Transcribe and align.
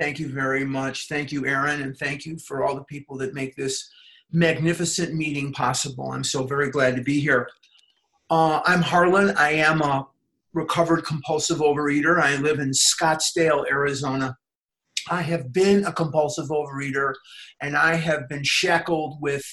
Thank 0.00 0.18
you 0.18 0.30
very 0.30 0.64
much. 0.64 1.08
Thank 1.08 1.30
you, 1.30 1.44
Aaron, 1.44 1.82
and 1.82 1.94
thank 1.94 2.24
you 2.24 2.38
for 2.38 2.64
all 2.64 2.74
the 2.74 2.84
people 2.84 3.18
that 3.18 3.34
make 3.34 3.54
this 3.54 3.86
magnificent 4.32 5.14
meeting 5.14 5.52
possible. 5.52 6.10
I'm 6.12 6.24
so 6.24 6.44
very 6.44 6.70
glad 6.70 6.96
to 6.96 7.02
be 7.02 7.20
here. 7.20 7.46
Uh, 8.30 8.62
I'm 8.64 8.80
Harlan. 8.80 9.36
I 9.36 9.50
am 9.50 9.82
a 9.82 10.06
recovered 10.54 11.04
compulsive 11.04 11.58
overeater. 11.58 12.18
I 12.18 12.36
live 12.36 12.60
in 12.60 12.70
Scottsdale, 12.70 13.70
Arizona. 13.70 14.38
I 15.10 15.20
have 15.20 15.52
been 15.52 15.84
a 15.84 15.92
compulsive 15.92 16.48
overeater 16.48 17.12
and 17.60 17.76
I 17.76 17.96
have 17.96 18.26
been 18.26 18.42
shackled 18.42 19.18
with 19.20 19.44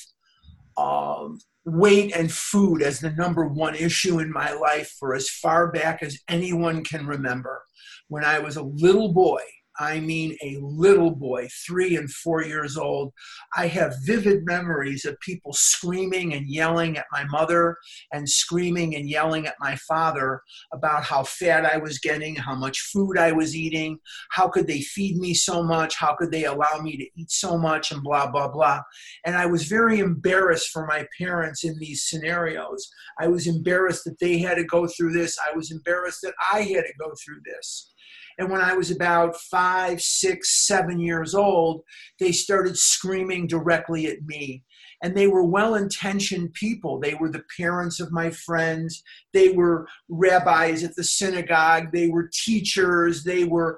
um, 0.78 1.40
weight 1.66 2.16
and 2.16 2.32
food 2.32 2.82
as 2.82 3.02
the 3.02 3.12
number 3.12 3.46
one 3.46 3.76
issue 3.76 4.20
in 4.20 4.32
my 4.32 4.54
life 4.54 4.96
for 4.98 5.14
as 5.14 5.30
far 5.30 5.74
back 5.74 6.02
as 6.02 6.18
anyone 6.30 6.86
can 6.86 7.06
remember. 7.06 7.64
When 8.08 8.24
I 8.24 8.40
was 8.40 8.56
a 8.56 8.64
little 8.64 9.12
boy, 9.12 9.42
I 9.80 10.00
mean 10.00 10.38
a 10.44 10.58
little 10.62 11.12
boy, 11.12 11.48
three 11.66 11.96
and 11.96 12.10
four 12.12 12.44
years 12.44 12.78
old. 12.78 13.14
I 13.56 13.68
have 13.68 13.94
vivid 14.04 14.46
memories 14.46 15.06
of 15.06 15.20
people 15.20 15.54
screaming 15.54 16.34
and 16.34 16.50
yelling 16.50 16.98
at 16.98 17.06
my 17.12 17.24
mother 17.26 17.78
and 18.12 18.28
screaming 18.28 18.96
and 18.96 19.10
yelling 19.10 19.48
at 19.48 19.56
my 19.60 19.76
father 19.88 20.42
about 20.74 21.04
how 21.04 21.24
fat 21.24 21.66
I 21.66 21.78
was 21.78 22.00
getting, 22.00 22.36
how 22.36 22.56
much 22.56 22.90
food 22.94 23.18
I 23.18 23.32
was 23.32 23.56
eating, 23.56 24.00
how 24.32 24.48
could 24.48 24.68
they 24.68 24.82
feed 24.82 25.18
me 25.18 25.34
so 25.34 25.64
much, 25.64 25.96
how 25.96 26.16
could 26.16 26.32
they 26.32 26.46
allow 26.46 26.80
me 26.82 26.98
to 26.98 27.22
eat 27.22 27.32
so 27.32 27.58
much, 27.58 27.92
and 27.92 28.04
blah, 28.04 28.30
blah, 28.30 28.48
blah. 28.48 28.82
And 29.26 29.36
I 29.36 29.46
was 29.46 29.64
very 29.66 30.00
embarrassed 30.00 30.70
for 30.70 30.86
my 30.86 31.06
parents 31.18 31.64
in 31.64 31.78
these 31.80 32.04
scenarios. 32.08 32.88
I 33.20 33.28
was 33.28 33.48
embarrassed 33.48 34.04
that 34.06 34.20
they 34.20 34.40
had 34.40 34.56
to 34.56 34.64
go 34.64 34.88
through 34.88 35.14
this. 35.14 35.38
I 35.40 35.56
was 35.56 35.72
embarrassed 35.72 36.20
that 36.24 36.34
I 36.52 36.62
had 36.62 36.84
to 36.86 36.94
go 37.00 37.12
through 37.24 37.42
this. 37.46 37.94
And 38.38 38.50
when 38.50 38.62
I 38.62 38.74
was 38.74 38.92
about 38.92 39.36
five, 39.36 40.02
six, 40.02 40.68
seven 40.68 41.00
years 41.00 41.34
old, 41.34 41.82
they 42.20 42.32
started 42.32 42.78
screaming 42.78 43.48
directly 43.48 44.08
at 44.08 44.24
me. 44.26 44.64
And 45.04 45.16
they 45.16 45.28
were 45.28 45.44
well 45.44 45.76
intentioned 45.76 46.54
people. 46.54 47.00
They 47.00 47.14
were 47.14 47.32
the 47.32 47.44
parents 47.56 48.00
of 48.00 48.12
my 48.12 48.32
friends. 48.32 49.04
They 49.32 49.50
were 49.50 49.88
rabbis 50.10 50.84
at 50.84 50.96
the 50.96 51.04
synagogue. 51.04 51.92
They 51.92 52.08
were 52.08 52.32
teachers. 52.34 53.24
They 53.24 53.44
were 53.44 53.78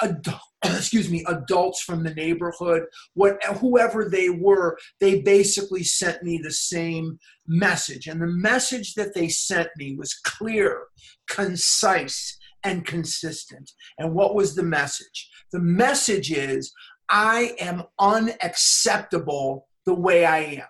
adult, 0.00 0.40
excuse 0.64 1.10
me, 1.10 1.24
adults 1.28 1.82
from 1.82 2.02
the 2.02 2.14
neighborhood, 2.14 2.84
what, 3.14 3.42
whoever 3.60 4.08
they 4.08 4.30
were, 4.30 4.78
they 5.00 5.20
basically 5.20 5.82
sent 5.82 6.22
me 6.22 6.38
the 6.38 6.52
same 6.52 7.18
message. 7.46 8.06
And 8.06 8.20
the 8.20 8.26
message 8.26 8.94
that 8.94 9.14
they 9.14 9.28
sent 9.28 9.68
me 9.76 9.96
was 9.96 10.14
clear, 10.14 10.84
concise, 11.28 12.38
and 12.66 12.84
consistent. 12.84 13.72
And 13.96 14.12
what 14.12 14.34
was 14.34 14.54
the 14.54 14.64
message? 14.64 15.30
The 15.52 15.60
message 15.60 16.32
is 16.32 16.72
I 17.08 17.54
am 17.60 17.84
unacceptable 18.00 19.68
the 19.86 19.94
way 19.94 20.24
I 20.24 20.38
am. 20.38 20.66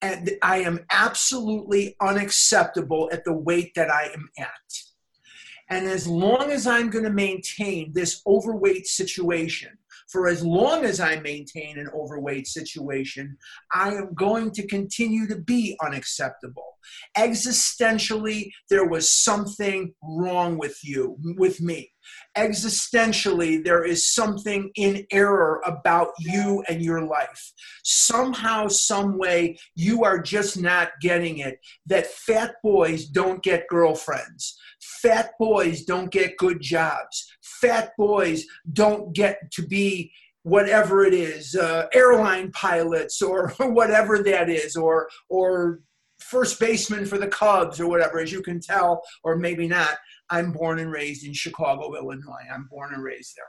And 0.00 0.30
I 0.42 0.60
am 0.60 0.80
absolutely 0.90 1.94
unacceptable 2.00 3.10
at 3.12 3.24
the 3.24 3.34
weight 3.34 3.72
that 3.76 3.90
I 3.90 4.04
am 4.14 4.30
at. 4.38 4.48
And 5.68 5.86
as 5.86 6.08
long 6.08 6.50
as 6.50 6.66
I'm 6.66 6.90
going 6.90 7.04
to 7.04 7.10
maintain 7.10 7.92
this 7.92 8.22
overweight 8.26 8.86
situation, 8.86 9.76
for 10.12 10.28
as 10.28 10.44
long 10.44 10.84
as 10.84 11.00
I 11.00 11.18
maintain 11.20 11.78
an 11.78 11.88
overweight 11.94 12.46
situation, 12.46 13.36
I 13.72 13.88
am 13.94 14.12
going 14.14 14.50
to 14.52 14.66
continue 14.66 15.26
to 15.28 15.36
be 15.36 15.76
unacceptable. 15.82 16.78
Existentially, 17.16 18.50
there 18.68 18.86
was 18.86 19.10
something 19.10 19.94
wrong 20.02 20.58
with 20.58 20.78
you, 20.84 21.16
with 21.38 21.60
me. 21.60 21.92
Existentially, 22.36 23.64
there 23.64 23.84
is 23.84 24.12
something 24.12 24.70
in 24.74 25.06
error 25.12 25.62
about 25.64 26.08
you 26.18 26.64
and 26.68 26.82
your 26.82 27.06
life. 27.06 27.52
Somehow, 27.84 28.68
some 28.68 29.18
way, 29.18 29.56
you 29.74 30.04
are 30.04 30.18
just 30.18 30.60
not 30.60 30.90
getting 31.00 31.38
it 31.38 31.58
that 31.86 32.06
fat 32.06 32.54
boys 32.62 33.06
don't 33.06 33.42
get 33.42 33.68
girlfriends. 33.68 34.58
Fat 35.00 35.30
boys 35.38 35.84
don't 35.84 36.10
get 36.10 36.36
good 36.38 36.60
jobs. 36.60 37.32
Fat 37.62 37.92
boys 37.96 38.44
don't 38.72 39.14
get 39.14 39.50
to 39.52 39.62
be 39.66 40.12
whatever 40.42 41.04
it 41.04 41.14
is, 41.14 41.54
uh, 41.54 41.86
airline 41.94 42.50
pilots 42.52 43.22
or 43.22 43.48
whatever 43.58 44.22
that 44.22 44.50
is, 44.50 44.76
or 44.76 45.08
or 45.30 45.80
first 46.20 46.60
baseman 46.60 47.06
for 47.06 47.18
the 47.18 47.28
Cubs 47.28 47.80
or 47.80 47.88
whatever, 47.88 48.20
as 48.20 48.32
you 48.32 48.42
can 48.42 48.60
tell, 48.60 49.02
or 49.24 49.36
maybe 49.36 49.66
not. 49.66 49.96
I'm 50.30 50.52
born 50.52 50.78
and 50.78 50.90
raised 50.90 51.26
in 51.26 51.32
Chicago, 51.32 51.94
Illinois. 51.94 52.46
I'm 52.52 52.68
born 52.70 52.94
and 52.94 53.02
raised 53.02 53.34
there. 53.36 53.46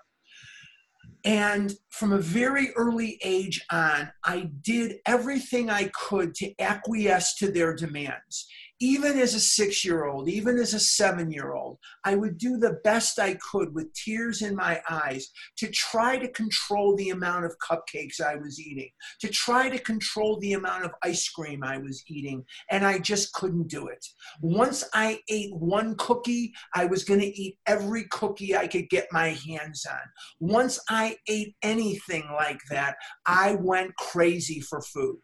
And 1.25 1.73
from 1.89 2.11
a 2.11 2.17
very 2.17 2.71
early 2.75 3.17
age 3.23 3.65
on, 3.71 4.11
I 4.25 4.51
did 4.61 4.97
everything 5.05 5.69
I 5.69 5.89
could 5.93 6.35
to 6.35 6.53
acquiesce 6.59 7.35
to 7.35 7.49
their 7.49 7.73
demands 7.73 8.47
even 8.83 9.17
as 9.17 9.33
a 9.33 9.39
six 9.39 9.85
year 9.85 10.03
old, 10.03 10.27
even 10.27 10.57
as 10.57 10.73
a 10.73 10.79
seven 10.79 11.31
year 11.31 11.53
old, 11.53 11.77
I 12.03 12.15
would 12.15 12.37
do 12.37 12.57
the 12.57 12.81
best 12.83 13.17
I 13.17 13.35
could 13.35 13.73
with 13.73 13.93
tears 13.93 14.41
in 14.41 14.57
my 14.57 14.81
eyes 14.89 15.29
to 15.59 15.69
try 15.69 16.17
to 16.17 16.27
control 16.27 16.93
the 16.97 17.11
amount 17.11 17.45
of 17.45 17.55
cupcakes 17.59 18.19
I 18.19 18.35
was 18.35 18.59
eating, 18.59 18.89
to 19.21 19.29
try 19.29 19.69
to 19.69 19.79
control 19.79 20.37
the 20.37 20.51
amount 20.51 20.83
of 20.83 20.91
ice 21.01 21.29
cream 21.29 21.63
I 21.63 21.77
was 21.77 22.03
eating, 22.09 22.43
and 22.71 22.85
I 22.85 22.99
just 22.99 23.31
couldn't 23.31 23.69
do 23.69 23.87
it. 23.87 24.05
Once 24.41 24.83
I 24.93 25.21
ate 25.29 25.55
one 25.55 25.95
cookie, 25.95 26.51
I 26.75 26.83
was 26.83 27.05
going 27.05 27.21
to 27.21 27.41
eat 27.41 27.57
every 27.65 28.03
cookie 28.11 28.53
I 28.53 28.67
could 28.67 28.89
get 28.89 29.07
my 29.13 29.29
hands 29.47 29.85
on. 29.89 29.97
Once 30.41 30.77
I 30.89 31.15
ate 31.29 31.55
anything 31.61 32.27
like 32.33 32.59
that, 32.69 32.97
I 33.25 33.55
went 33.61 33.95
crazy 33.95 34.59
for 34.59 34.81
food. 34.81 35.19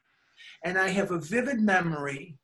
And 0.63 0.77
I 0.77 0.89
have 0.89 1.11
a 1.11 1.19
vivid 1.19 1.59
memory 1.59 2.37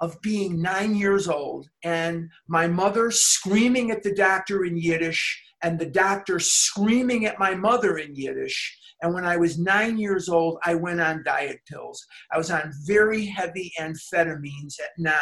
of 0.00 0.20
being 0.22 0.60
nine 0.60 0.94
years 0.94 1.28
old 1.28 1.68
and 1.82 2.28
my 2.48 2.66
mother 2.66 3.10
screaming 3.10 3.90
at 3.90 4.02
the 4.02 4.14
doctor 4.14 4.64
in 4.64 4.76
Yiddish 4.76 5.42
and 5.62 5.78
the 5.78 5.86
doctor 5.86 6.38
screaming 6.38 7.24
at 7.26 7.38
my 7.38 7.54
mother 7.54 7.96
in 7.98 8.14
Yiddish. 8.14 8.78
And 9.02 9.14
when 9.14 9.24
I 9.24 9.36
was 9.36 9.58
nine 9.58 9.98
years 9.98 10.28
old, 10.28 10.58
I 10.64 10.74
went 10.74 11.00
on 11.00 11.24
diet 11.24 11.60
pills. 11.70 12.04
I 12.32 12.38
was 12.38 12.50
on 12.50 12.72
very 12.86 13.26
heavy 13.26 13.72
amphetamines 13.80 14.78
at 14.82 14.90
nine. 14.98 15.14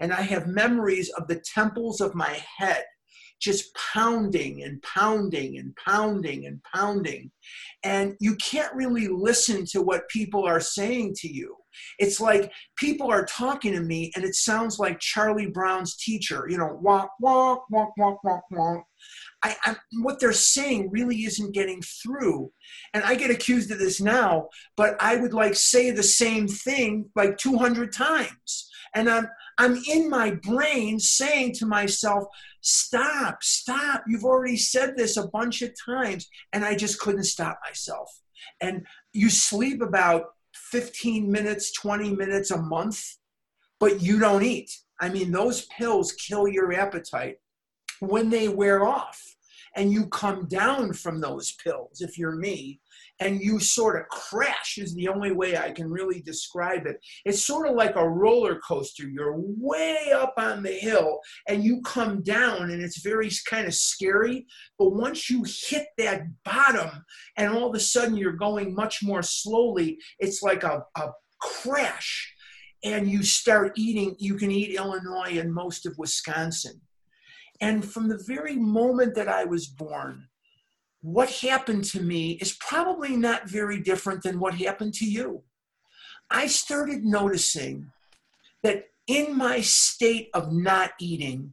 And 0.00 0.12
I 0.12 0.22
have 0.22 0.46
memories 0.48 1.10
of 1.10 1.28
the 1.28 1.42
temples 1.54 2.00
of 2.00 2.14
my 2.14 2.40
head 2.58 2.84
just 3.40 3.74
pounding 3.74 4.62
and 4.62 4.80
pounding 4.82 5.58
and 5.58 5.76
pounding 5.76 6.46
and 6.46 6.60
pounding. 6.74 7.30
And 7.82 8.14
you 8.18 8.36
can't 8.36 8.74
really 8.74 9.08
listen 9.08 9.66
to 9.66 9.82
what 9.82 10.08
people 10.08 10.44
are 10.44 10.60
saying 10.60 11.14
to 11.18 11.28
you. 11.28 11.54
It's 11.98 12.20
like 12.20 12.52
people 12.76 13.10
are 13.10 13.24
talking 13.24 13.72
to 13.72 13.80
me 13.80 14.10
and 14.14 14.24
it 14.24 14.34
sounds 14.34 14.78
like 14.78 14.98
Charlie 15.00 15.50
Brown's 15.50 15.96
teacher, 15.96 16.46
you 16.48 16.58
know, 16.58 16.80
wonk, 16.82 17.08
wonk, 17.22 17.60
wonk, 17.72 17.90
wonk, 17.98 18.18
wonk, 18.24 18.42
wonk. 18.52 18.82
I, 19.42 19.56
I, 19.64 19.76
what 20.00 20.20
they're 20.20 20.32
saying 20.32 20.90
really 20.90 21.24
isn't 21.24 21.52
getting 21.52 21.82
through. 21.82 22.50
And 22.94 23.04
I 23.04 23.14
get 23.14 23.30
accused 23.30 23.70
of 23.70 23.78
this 23.78 24.00
now, 24.00 24.48
but 24.76 24.96
I 25.00 25.16
would 25.16 25.34
like 25.34 25.54
say 25.54 25.90
the 25.90 26.02
same 26.02 26.48
thing 26.48 27.10
like 27.14 27.36
200 27.36 27.92
times. 27.92 28.70
And 28.94 29.10
I'm, 29.10 29.28
I'm 29.58 29.76
in 29.88 30.08
my 30.08 30.30
brain 30.30 30.98
saying 30.98 31.54
to 31.56 31.66
myself, 31.66 32.24
stop, 32.62 33.42
stop. 33.42 34.04
You've 34.06 34.24
already 34.24 34.56
said 34.56 34.96
this 34.96 35.16
a 35.16 35.28
bunch 35.28 35.62
of 35.62 35.72
times. 35.84 36.28
And 36.52 36.64
I 36.64 36.74
just 36.74 36.98
couldn't 36.98 37.24
stop 37.24 37.58
myself. 37.66 38.10
And 38.60 38.86
you 39.12 39.28
sleep 39.30 39.82
about 39.82 40.26
15 40.74 41.30
minutes, 41.30 41.70
20 41.70 42.16
minutes 42.16 42.50
a 42.50 42.60
month, 42.60 43.00
but 43.78 44.02
you 44.02 44.18
don't 44.18 44.42
eat. 44.42 44.72
I 45.00 45.08
mean, 45.08 45.30
those 45.30 45.66
pills 45.66 46.10
kill 46.14 46.48
your 46.48 46.72
appetite 46.72 47.36
when 48.00 48.28
they 48.28 48.48
wear 48.48 48.84
off 48.84 49.22
and 49.76 49.92
you 49.92 50.08
come 50.08 50.48
down 50.48 50.92
from 50.92 51.20
those 51.20 51.54
pills 51.62 52.00
if 52.00 52.18
you're 52.18 52.34
me 52.34 52.80
and 53.20 53.40
you 53.40 53.60
sort 53.60 54.00
of 54.00 54.08
crash 54.08 54.76
is 54.78 54.94
the 54.94 55.08
only 55.08 55.32
way 55.32 55.56
I 55.56 55.70
can 55.70 55.90
really 55.90 56.20
describe 56.20 56.86
it. 56.86 56.96
It's 57.24 57.46
sort 57.46 57.68
of 57.68 57.76
like 57.76 57.96
a 57.96 58.08
roller 58.08 58.58
coaster. 58.66 59.08
You're 59.08 59.36
way 59.36 60.12
up 60.14 60.34
on 60.36 60.62
the 60.62 60.72
hill 60.72 61.20
and 61.48 61.62
you 61.62 61.80
come 61.82 62.22
down 62.22 62.70
and 62.70 62.82
it's 62.82 63.02
very 63.02 63.30
kind 63.48 63.66
of 63.66 63.74
scary. 63.74 64.46
But 64.78 64.90
once 64.90 65.30
you 65.30 65.44
hit 65.44 65.86
that 65.98 66.22
bottom 66.44 66.90
and 67.36 67.52
all 67.52 67.68
of 67.68 67.76
a 67.76 67.80
sudden 67.80 68.16
you're 68.16 68.32
going 68.32 68.74
much 68.74 69.02
more 69.02 69.22
slowly, 69.22 69.98
it's 70.18 70.42
like 70.42 70.64
a, 70.64 70.82
a 70.96 71.10
crash. 71.40 72.32
And 72.84 73.08
you 73.08 73.22
start 73.22 73.72
eating, 73.76 74.14
you 74.18 74.34
can 74.34 74.50
eat 74.50 74.76
Illinois 74.76 75.38
and 75.38 75.54
most 75.54 75.86
of 75.86 75.94
Wisconsin. 75.96 76.80
And 77.60 77.84
from 77.84 78.08
the 78.08 78.22
very 78.26 78.56
moment 78.56 79.14
that 79.14 79.28
I 79.28 79.44
was 79.44 79.68
born, 79.68 80.26
what 81.04 81.30
happened 81.30 81.84
to 81.84 82.00
me 82.00 82.32
is 82.40 82.56
probably 82.60 83.14
not 83.14 83.46
very 83.46 83.78
different 83.78 84.22
than 84.22 84.40
what 84.40 84.54
happened 84.54 84.94
to 84.94 85.04
you. 85.04 85.42
I 86.30 86.46
started 86.46 87.04
noticing 87.04 87.90
that 88.62 88.86
in 89.06 89.36
my 89.36 89.60
state 89.60 90.30
of 90.32 90.50
not 90.50 90.92
eating, 90.98 91.52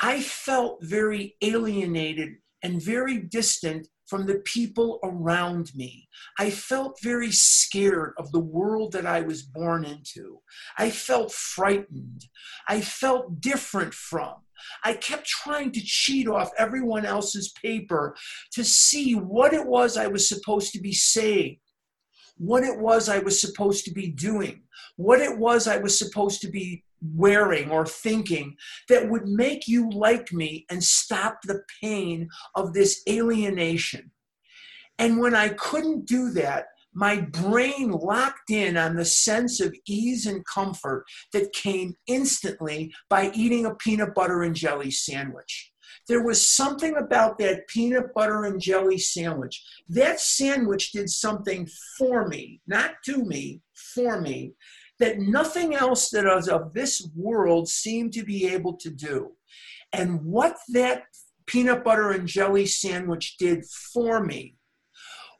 I 0.00 0.20
felt 0.20 0.82
very 0.82 1.36
alienated 1.40 2.38
and 2.64 2.82
very 2.82 3.18
distant 3.18 3.86
from 4.08 4.26
the 4.26 4.40
people 4.40 4.98
around 5.04 5.70
me. 5.76 6.08
I 6.40 6.50
felt 6.50 6.98
very 7.00 7.30
scared 7.30 8.14
of 8.18 8.32
the 8.32 8.40
world 8.40 8.90
that 8.94 9.06
I 9.06 9.20
was 9.20 9.42
born 9.42 9.84
into. 9.84 10.40
I 10.76 10.90
felt 10.90 11.30
frightened. 11.30 12.24
I 12.68 12.80
felt 12.80 13.40
different 13.40 13.94
from. 13.94 14.43
I 14.84 14.94
kept 14.94 15.26
trying 15.26 15.72
to 15.72 15.80
cheat 15.80 16.28
off 16.28 16.50
everyone 16.58 17.04
else's 17.04 17.52
paper 17.52 18.16
to 18.52 18.64
see 18.64 19.14
what 19.14 19.52
it 19.52 19.66
was 19.66 19.96
I 19.96 20.06
was 20.06 20.28
supposed 20.28 20.72
to 20.72 20.80
be 20.80 20.92
saying, 20.92 21.58
what 22.36 22.64
it 22.64 22.78
was 22.78 23.08
I 23.08 23.18
was 23.18 23.40
supposed 23.40 23.84
to 23.84 23.92
be 23.92 24.08
doing, 24.08 24.62
what 24.96 25.20
it 25.20 25.38
was 25.38 25.68
I 25.68 25.78
was 25.78 25.98
supposed 25.98 26.40
to 26.42 26.48
be 26.48 26.84
wearing 27.14 27.70
or 27.70 27.84
thinking 27.84 28.56
that 28.88 29.08
would 29.10 29.28
make 29.28 29.68
you 29.68 29.90
like 29.90 30.32
me 30.32 30.64
and 30.70 30.82
stop 30.82 31.40
the 31.42 31.62
pain 31.82 32.28
of 32.54 32.72
this 32.72 33.02
alienation. 33.08 34.10
And 34.98 35.18
when 35.18 35.34
I 35.34 35.50
couldn't 35.50 36.06
do 36.06 36.30
that, 36.30 36.66
my 36.94 37.20
brain 37.20 37.90
locked 37.90 38.50
in 38.50 38.76
on 38.76 38.96
the 38.96 39.04
sense 39.04 39.60
of 39.60 39.74
ease 39.86 40.26
and 40.26 40.44
comfort 40.46 41.04
that 41.32 41.52
came 41.52 41.94
instantly 42.06 42.92
by 43.10 43.30
eating 43.34 43.66
a 43.66 43.74
peanut 43.74 44.14
butter 44.14 44.42
and 44.42 44.54
jelly 44.54 44.90
sandwich. 44.90 45.72
There 46.06 46.22
was 46.22 46.48
something 46.48 46.96
about 46.96 47.38
that 47.38 47.66
peanut 47.68 48.12
butter 48.14 48.44
and 48.44 48.60
jelly 48.60 48.98
sandwich. 48.98 49.64
That 49.88 50.20
sandwich 50.20 50.92
did 50.92 51.08
something 51.08 51.68
for 51.98 52.28
me, 52.28 52.60
not 52.66 52.96
to 53.06 53.24
me, 53.24 53.62
for 53.94 54.20
me, 54.20 54.52
that 54.98 55.18
nothing 55.18 55.74
else 55.74 56.10
that 56.10 56.24
was 56.24 56.48
of 56.48 56.74
this 56.74 57.08
world 57.16 57.68
seemed 57.68 58.12
to 58.12 58.24
be 58.24 58.46
able 58.46 58.74
to 58.76 58.90
do. 58.90 59.32
And 59.92 60.22
what 60.24 60.56
that 60.70 61.04
peanut 61.46 61.84
butter 61.84 62.10
and 62.10 62.28
jelly 62.28 62.66
sandwich 62.66 63.36
did 63.38 63.64
for 63.64 64.22
me 64.22 64.56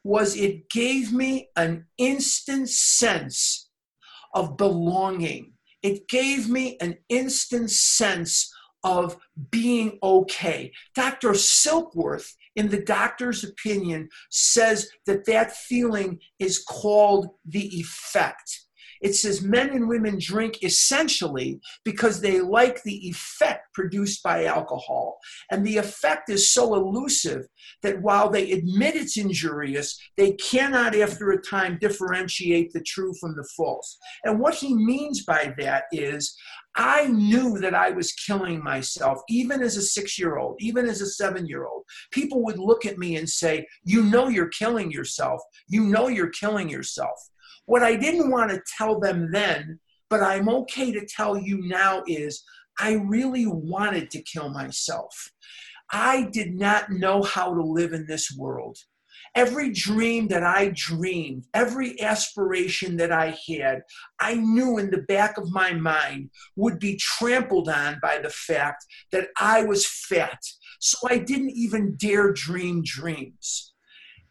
was 0.05 0.37
it 0.37 0.69
gave 0.69 1.11
me 1.11 1.49
an 1.55 1.83
instant 1.97 2.69
sense 2.69 3.71
of 4.35 4.55
belonging. 4.55 5.53
It 5.81 6.07
gave 6.07 6.47
me 6.47 6.77
an 6.79 6.97
instant 7.09 7.71
sense 7.71 8.53
of 8.83 9.17
being 9.49 9.97
okay. 10.03 10.71
Dr. 10.93 11.31
Silkworth, 11.31 12.33
in 12.55 12.69
the 12.69 12.83
doctor's 12.83 13.43
opinion, 13.43 14.09
says 14.29 14.91
that 15.07 15.25
that 15.25 15.55
feeling 15.55 16.19
is 16.37 16.63
called 16.63 17.29
the 17.43 17.65
effect. 17.79 18.64
It 19.05 19.13
says 19.13 19.43
men 19.43 19.69
and 19.69 19.87
women 19.87 20.17
drink 20.19 20.63
essentially 20.63 21.59
because 21.83 22.19
they 22.19 22.41
like 22.41 22.81
the 22.81 23.07
effect 23.07 23.71
produced 23.75 24.23
by 24.23 24.45
alcohol. 24.45 25.19
And 25.51 25.63
the 25.63 25.77
effect 25.77 26.31
is 26.31 26.51
so 26.51 26.73
elusive 26.73 27.45
that 27.83 28.01
while 28.01 28.31
they 28.31 28.51
admit 28.51 28.95
it's 28.95 29.17
injurious, 29.17 29.95
they 30.17 30.31
cannot, 30.31 30.95
after 30.95 31.29
a 31.29 31.39
time, 31.39 31.77
differentiate 31.79 32.73
the 32.73 32.81
true 32.81 33.13
from 33.21 33.35
the 33.35 33.47
false. 33.55 33.95
And 34.23 34.39
what 34.39 34.55
he 34.55 34.73
means 34.73 35.23
by 35.23 35.53
that 35.59 35.83
is 35.91 36.35
I 36.75 37.05
knew 37.05 37.59
that 37.59 37.75
I 37.75 37.91
was 37.91 38.11
killing 38.13 38.63
myself, 38.63 39.21
even 39.29 39.61
as 39.61 39.77
a 39.77 39.83
six 39.83 40.17
year 40.17 40.37
old, 40.37 40.55
even 40.59 40.89
as 40.89 41.01
a 41.01 41.05
seven 41.05 41.45
year 41.45 41.67
old. 41.67 41.83
People 42.09 42.43
would 42.43 42.57
look 42.57 42.87
at 42.87 42.97
me 42.97 43.17
and 43.17 43.29
say, 43.29 43.67
You 43.83 44.01
know, 44.01 44.29
you're 44.29 44.49
killing 44.49 44.89
yourself. 44.89 45.41
You 45.67 45.83
know, 45.83 46.07
you're 46.07 46.31
killing 46.31 46.69
yourself. 46.69 47.19
What 47.65 47.83
I 47.83 47.95
didn't 47.95 48.31
want 48.31 48.51
to 48.51 48.61
tell 48.77 48.99
them 48.99 49.31
then, 49.31 49.79
but 50.09 50.21
I'm 50.21 50.49
okay 50.49 50.91
to 50.91 51.05
tell 51.05 51.37
you 51.37 51.67
now 51.67 52.03
is 52.07 52.43
I 52.79 52.93
really 52.93 53.45
wanted 53.47 54.11
to 54.11 54.21
kill 54.21 54.49
myself. 54.49 55.31
I 55.91 56.23
did 56.31 56.55
not 56.55 56.91
know 56.91 57.23
how 57.23 57.53
to 57.53 57.61
live 57.61 57.93
in 57.93 58.05
this 58.05 58.35
world. 58.37 58.77
Every 59.33 59.71
dream 59.71 60.27
that 60.29 60.43
I 60.43 60.71
dreamed, 60.73 61.45
every 61.53 62.01
aspiration 62.01 62.95
that 62.97 63.11
I 63.11 63.37
had, 63.47 63.81
I 64.19 64.35
knew 64.35 64.77
in 64.77 64.91
the 64.91 65.01
back 65.09 65.37
of 65.37 65.51
my 65.51 65.73
mind 65.73 66.29
would 66.55 66.79
be 66.79 66.97
trampled 66.97 67.67
on 67.67 67.99
by 68.01 68.19
the 68.19 68.29
fact 68.29 68.85
that 69.11 69.27
I 69.37 69.63
was 69.63 69.85
fat. 69.85 70.39
So 70.79 70.97
I 71.09 71.17
didn't 71.17 71.51
even 71.51 71.97
dare 71.97 72.31
dream 72.31 72.81
dreams. 72.83 73.74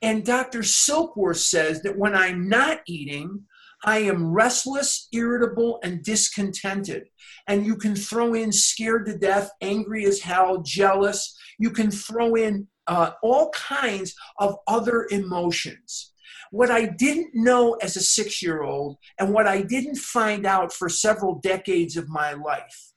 And 0.05 0.23
Dr. 0.23 0.59
Silkworth 0.59 1.39
says 1.39 1.81
that 1.81 1.97
when 1.97 2.15
I'm 2.15 2.47
not 2.47 2.83
eating, 2.87 3.45
I 3.87 4.01
am 4.01 4.33
restless, 4.33 5.09
irritable, 5.12 5.81
and 5.83 6.03
discontented. 6.03 7.09
And 7.47 7.65
you 7.65 7.75
can 7.77 7.97
throw 7.97 8.35
in 8.35 8.53
scared 8.53 9.06
to 9.06 9.17
death, 9.17 9.51
angry 9.62 10.05
as 10.05 10.21
hell, 10.21 10.61
jealous. 10.61 11.35
You 11.59 11.71
can 11.71 11.91
throw 11.91 12.35
in 12.35 12.69
uh, 12.87 13.12
all 13.23 13.49
kinds 13.53 14.15
of 14.39 14.56
other 14.67 15.09
emotions. 15.11 16.12
What 16.51 16.71
I 16.71 16.85
didn't 16.85 17.35
know 17.35 17.73
as 17.81 17.97
a 17.97 18.03
six 18.03 18.43
year 18.43 18.62
old, 18.62 18.99
and 19.19 19.33
what 19.33 19.47
I 19.47 19.62
didn't 19.62 19.97
find 19.97 20.45
out 20.45 20.71
for 20.71 20.91
several 20.91 21.37
decades 21.37 21.97
of 21.97 22.11
my 22.11 22.35
life, 22.35 22.93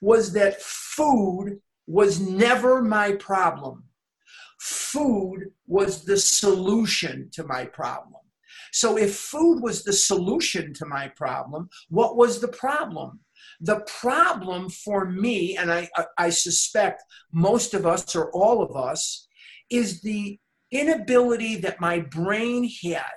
was 0.00 0.32
that 0.32 0.62
food 0.62 1.60
was 1.86 2.18
never 2.18 2.80
my 2.80 3.12
problem 3.12 3.85
food 4.66 5.52
was 5.66 6.04
the 6.04 6.16
solution 6.16 7.28
to 7.32 7.44
my 7.44 7.64
problem. 7.64 8.20
So 8.72 8.98
if 8.98 9.16
food 9.16 9.62
was 9.62 9.84
the 9.84 9.92
solution 9.92 10.74
to 10.74 10.86
my 10.86 11.08
problem, 11.08 11.68
what 11.88 12.16
was 12.16 12.40
the 12.40 12.48
problem? 12.48 13.20
The 13.60 13.80
problem 14.00 14.68
for 14.68 15.06
me, 15.06 15.56
and 15.56 15.72
I, 15.72 15.88
I 16.18 16.30
suspect 16.30 17.02
most 17.32 17.74
of 17.74 17.86
us 17.86 18.16
or 18.16 18.30
all 18.32 18.60
of 18.60 18.76
us, 18.76 19.28
is 19.70 20.02
the 20.02 20.38
inability 20.72 21.56
that 21.56 21.80
my 21.80 22.00
brain 22.00 22.68
had 22.82 23.16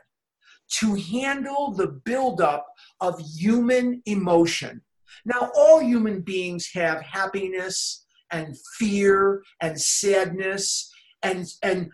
to 0.79 0.93
handle 0.95 1.71
the 1.71 1.87
buildup 1.87 2.67
of 3.01 3.19
human 3.19 4.03
emotion. 4.05 4.81
Now, 5.25 5.51
all 5.55 5.81
human 5.81 6.21
beings 6.21 6.69
have 6.75 7.01
happiness 7.01 8.05
and 8.31 8.55
fear 8.77 9.43
and 9.61 9.81
sadness 9.81 10.91
and, 11.21 11.47
and 11.61 11.89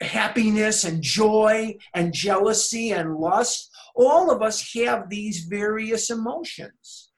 happiness 0.00 0.84
and 0.84 1.02
joy 1.02 1.76
and 1.94 2.12
jealousy 2.12 2.92
and 2.92 3.16
lust. 3.16 3.70
All 3.94 4.30
of 4.30 4.42
us 4.42 4.72
have 4.74 5.08
these 5.08 5.40
various 5.44 6.10
emotions. 6.10 7.10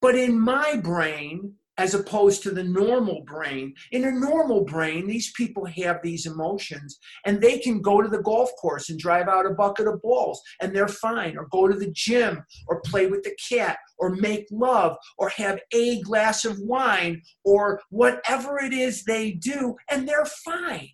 But 0.00 0.16
in 0.16 0.38
my 0.38 0.76
brain, 0.76 1.54
as 1.78 1.94
opposed 1.94 2.42
to 2.42 2.50
the 2.50 2.64
normal 2.64 3.22
brain. 3.22 3.74
In 3.92 4.04
a 4.04 4.12
normal 4.12 4.64
brain, 4.64 5.06
these 5.06 5.32
people 5.32 5.64
have 5.64 6.00
these 6.02 6.26
emotions 6.26 6.98
and 7.24 7.40
they 7.40 7.58
can 7.58 7.80
go 7.80 8.02
to 8.02 8.08
the 8.08 8.22
golf 8.22 8.50
course 8.60 8.90
and 8.90 8.98
drive 8.98 9.28
out 9.28 9.46
a 9.46 9.50
bucket 9.50 9.86
of 9.86 10.02
balls 10.02 10.40
and 10.60 10.74
they're 10.74 10.88
fine, 10.88 11.36
or 11.36 11.46
go 11.50 11.68
to 11.68 11.74
the 11.74 11.90
gym, 11.92 12.44
or 12.68 12.80
play 12.82 13.06
with 13.06 13.22
the 13.22 13.36
cat, 13.48 13.78
or 13.98 14.10
make 14.10 14.46
love, 14.50 14.96
or 15.16 15.28
have 15.30 15.58
a 15.72 16.00
glass 16.02 16.44
of 16.44 16.58
wine, 16.60 17.22
or 17.44 17.80
whatever 17.90 18.58
it 18.58 18.72
is 18.72 19.04
they 19.04 19.32
do, 19.32 19.76
and 19.90 20.08
they're 20.08 20.26
fine. 20.26 20.90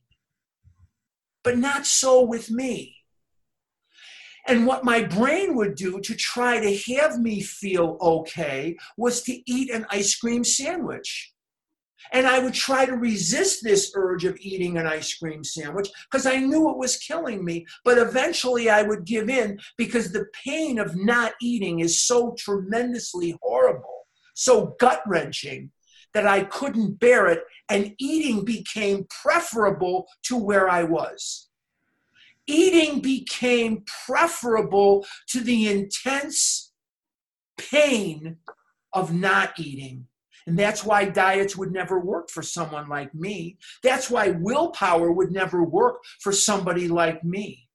But 1.43 1.59
not 1.59 1.87
so 1.87 2.23
with 2.23 2.51
me. 2.51 2.98
And 4.49 4.67
what 4.67 4.83
my 4.83 5.03
brain 5.03 5.55
would 5.57 5.75
do 5.75 6.01
to 6.01 6.15
try 6.17 6.59
to 6.59 6.95
have 6.95 7.21
me 7.21 7.43
feel 7.43 7.99
okay 8.01 8.79
was 8.97 9.23
to 9.25 9.43
eat 9.45 9.71
an 9.71 9.85
ice 9.91 10.17
cream 10.17 10.43
sandwich. 10.43 11.35
And 12.13 12.27
I 12.27 12.39
would 12.39 12.55
try 12.55 12.87
to 12.87 12.95
resist 12.95 13.63
this 13.63 13.93
urge 13.95 14.25
of 14.25 14.39
eating 14.41 14.79
an 14.79 14.87
ice 14.87 15.13
cream 15.19 15.45
sandwich 15.45 15.91
because 16.11 16.25
I 16.25 16.39
knew 16.39 16.71
it 16.71 16.79
was 16.79 16.97
killing 16.97 17.45
me. 17.45 17.67
But 17.85 17.99
eventually 17.99 18.71
I 18.71 18.83
would 18.83 19.05
give 19.05 19.29
in 19.29 19.59
because 19.77 20.13
the 20.13 20.27
pain 20.45 20.79
of 20.79 20.97
not 20.97 21.35
eating 21.43 21.81
is 21.81 22.01
so 22.01 22.35
tremendously 22.39 23.37
horrible, 23.43 24.07
so 24.35 24.77
gut 24.81 25.03
wrenching 25.07 25.73
that 26.15 26.27
I 26.27 26.45
couldn't 26.45 26.99
bear 26.99 27.27
it. 27.27 27.43
And 27.69 27.95
eating 27.99 28.47
became 28.47 29.07
preferable 29.23 30.07
to 30.25 30.39
where 30.39 30.71
I 30.71 30.85
was. 30.85 31.48
Eating 32.49 33.01
became 33.01 33.85
preferable 34.07 35.07
to 35.29 35.41
the 35.41 35.69
intense 35.69 36.73
pain 37.57 38.39
of 38.93 39.15
not 39.15 39.59
eating. 39.59 40.07
And 40.47 40.59
that's 40.59 40.83
why 40.83 41.05
diets 41.05 41.57
would 41.57 41.73
never 41.73 42.01
work 42.01 42.31
for 42.31 42.43
someone 42.43 42.89
like 42.89 43.15
me. 43.15 43.59
That's 43.83 44.11
why 44.11 44.31
willpower 44.31 45.13
would 45.13 45.31
never 45.31 45.63
work 45.63 46.03
for 46.21 46.33
somebody 46.33 46.89
like 46.89 47.23
me. 47.23 47.69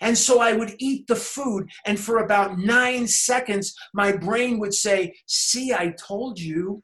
And 0.00 0.16
so 0.16 0.40
I 0.40 0.52
would 0.52 0.74
eat 0.78 1.06
the 1.08 1.16
food, 1.16 1.70
and 1.84 1.98
for 1.98 2.18
about 2.18 2.58
nine 2.58 3.08
seconds, 3.08 3.74
my 3.94 4.12
brain 4.12 4.58
would 4.60 4.74
say, 4.74 5.16
See, 5.26 5.72
I 5.72 5.94
told 5.98 6.38
you. 6.38 6.82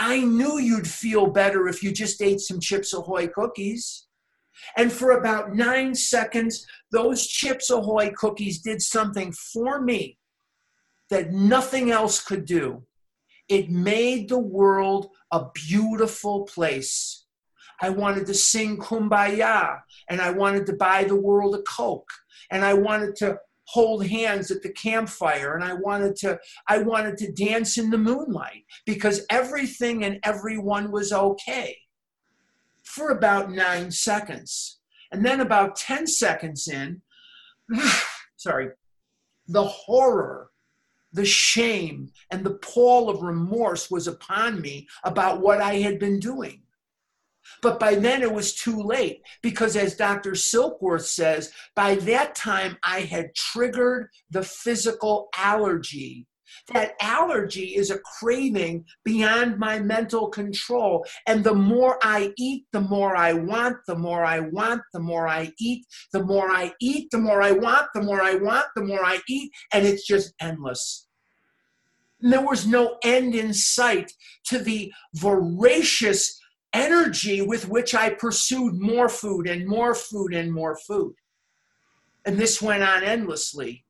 I 0.00 0.20
knew 0.20 0.58
you'd 0.58 0.86
feel 0.86 1.26
better 1.26 1.66
if 1.66 1.82
you 1.82 1.90
just 1.90 2.22
ate 2.22 2.40
some 2.40 2.60
Chips 2.60 2.94
Ahoy 2.94 3.26
cookies. 3.26 4.07
And 4.76 4.92
for 4.92 5.12
about 5.12 5.54
nine 5.54 5.94
seconds, 5.94 6.66
those 6.92 7.26
Chips 7.26 7.70
Ahoy 7.70 8.12
cookies 8.16 8.60
did 8.60 8.82
something 8.82 9.32
for 9.32 9.80
me 9.80 10.18
that 11.10 11.32
nothing 11.32 11.90
else 11.90 12.22
could 12.22 12.44
do. 12.44 12.84
It 13.48 13.70
made 13.70 14.28
the 14.28 14.38
world 14.38 15.08
a 15.32 15.46
beautiful 15.54 16.44
place. 16.44 17.24
I 17.80 17.90
wanted 17.90 18.26
to 18.26 18.34
sing 18.34 18.76
Kumbaya, 18.76 19.80
and 20.10 20.20
I 20.20 20.30
wanted 20.30 20.66
to 20.66 20.74
buy 20.74 21.04
the 21.04 21.16
world 21.16 21.54
a 21.54 21.62
Coke, 21.62 22.10
and 22.50 22.64
I 22.64 22.74
wanted 22.74 23.16
to 23.16 23.38
hold 23.68 24.06
hands 24.06 24.50
at 24.50 24.62
the 24.62 24.72
campfire 24.72 25.54
and 25.54 25.62
i 25.62 25.74
wanted 25.74 26.16
to 26.16 26.38
i 26.68 26.78
wanted 26.78 27.18
to 27.18 27.30
dance 27.32 27.76
in 27.76 27.90
the 27.90 27.98
moonlight 27.98 28.64
because 28.86 29.26
everything 29.28 30.04
and 30.04 30.18
everyone 30.22 30.90
was 30.90 31.12
okay 31.12 31.76
for 32.88 33.10
about 33.10 33.50
9 33.50 33.90
seconds 33.90 34.78
and 35.12 35.24
then 35.24 35.40
about 35.40 35.76
10 35.76 36.06
seconds 36.06 36.68
in 36.68 37.02
sorry 38.36 38.70
the 39.46 39.64
horror 39.64 40.50
the 41.12 41.24
shame 41.24 42.10
and 42.30 42.44
the 42.44 42.54
pall 42.54 43.08
of 43.08 43.22
remorse 43.22 43.90
was 43.90 44.06
upon 44.06 44.60
me 44.60 44.86
about 45.04 45.40
what 45.40 45.60
I 45.60 45.74
had 45.76 45.98
been 45.98 46.20
doing. 46.20 46.62
But 47.62 47.80
by 47.80 47.94
then 47.94 48.22
it 48.22 48.32
was 48.32 48.54
too 48.54 48.82
late 48.82 49.22
because, 49.42 49.74
as 49.74 49.96
Dr. 49.96 50.32
Silkworth 50.32 51.06
says, 51.06 51.50
by 51.74 51.94
that 51.96 52.34
time 52.34 52.76
I 52.82 53.00
had 53.00 53.34
triggered 53.34 54.10
the 54.30 54.42
physical 54.42 55.28
allergy. 55.36 56.26
That 56.72 56.94
allergy 57.00 57.76
is 57.76 57.90
a 57.90 57.98
craving 58.18 58.84
beyond 59.04 59.58
my 59.58 59.80
mental 59.80 60.28
control. 60.28 61.04
And 61.26 61.44
the 61.44 61.54
more 61.54 61.98
I 62.02 62.32
eat, 62.38 62.64
the 62.72 62.80
more 62.80 63.16
I 63.16 63.32
want, 63.32 63.76
the 63.86 63.96
more 63.96 64.24
I 64.24 64.40
want, 64.40 64.82
the 64.92 65.00
more 65.00 65.28
I 65.28 65.52
eat, 65.58 65.86
the 66.12 66.24
more 66.24 66.50
I 66.50 66.72
eat, 66.80 67.10
the 67.10 67.18
more 67.18 67.42
I 67.42 67.52
want, 67.52 67.88
the 67.94 68.02
more 68.02 68.22
I 68.22 68.34
want, 68.34 68.66
the 68.76 68.84
more 68.84 69.04
I 69.04 69.20
eat. 69.28 69.50
And 69.72 69.86
it's 69.86 70.06
just 70.06 70.34
endless. 70.40 71.06
And 72.20 72.32
there 72.32 72.44
was 72.44 72.66
no 72.66 72.98
end 73.04 73.34
in 73.34 73.54
sight 73.54 74.12
to 74.46 74.58
the 74.58 74.92
voracious 75.14 76.38
energy 76.72 77.42
with 77.42 77.68
which 77.68 77.94
I 77.94 78.10
pursued 78.10 78.74
more 78.74 79.08
food 79.08 79.48
and 79.48 79.66
more 79.66 79.94
food 79.94 80.34
and 80.34 80.52
more 80.52 80.76
food. 80.76 81.14
And 82.26 82.36
this 82.36 82.60
went 82.60 82.82
on 82.82 83.02
endlessly. 83.04 83.84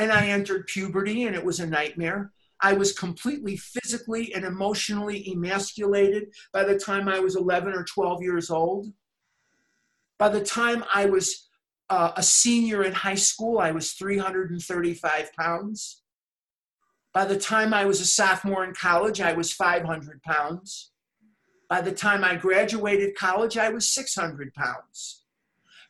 And 0.00 0.10
I 0.10 0.28
entered 0.28 0.66
puberty, 0.66 1.24
and 1.24 1.36
it 1.36 1.44
was 1.44 1.60
a 1.60 1.66
nightmare. 1.66 2.32
I 2.62 2.72
was 2.72 2.98
completely 2.98 3.58
physically 3.58 4.32
and 4.32 4.46
emotionally 4.46 5.30
emasculated 5.30 6.32
by 6.54 6.64
the 6.64 6.78
time 6.78 7.06
I 7.06 7.20
was 7.20 7.36
11 7.36 7.74
or 7.74 7.84
12 7.84 8.22
years 8.22 8.50
old. 8.50 8.90
By 10.18 10.30
the 10.30 10.42
time 10.42 10.86
I 10.90 11.04
was 11.04 11.50
uh, 11.90 12.12
a 12.16 12.22
senior 12.22 12.82
in 12.82 12.94
high 12.94 13.14
school, 13.14 13.58
I 13.58 13.72
was 13.72 13.92
335 13.92 15.34
pounds. 15.34 16.02
By 17.12 17.26
the 17.26 17.38
time 17.38 17.74
I 17.74 17.84
was 17.84 18.00
a 18.00 18.06
sophomore 18.06 18.64
in 18.64 18.72
college, 18.72 19.20
I 19.20 19.34
was 19.34 19.52
500 19.52 20.22
pounds. 20.22 20.92
By 21.68 21.82
the 21.82 21.92
time 21.92 22.24
I 22.24 22.36
graduated 22.36 23.16
college, 23.16 23.58
I 23.58 23.68
was 23.68 23.92
600 23.92 24.54
pounds. 24.54 25.24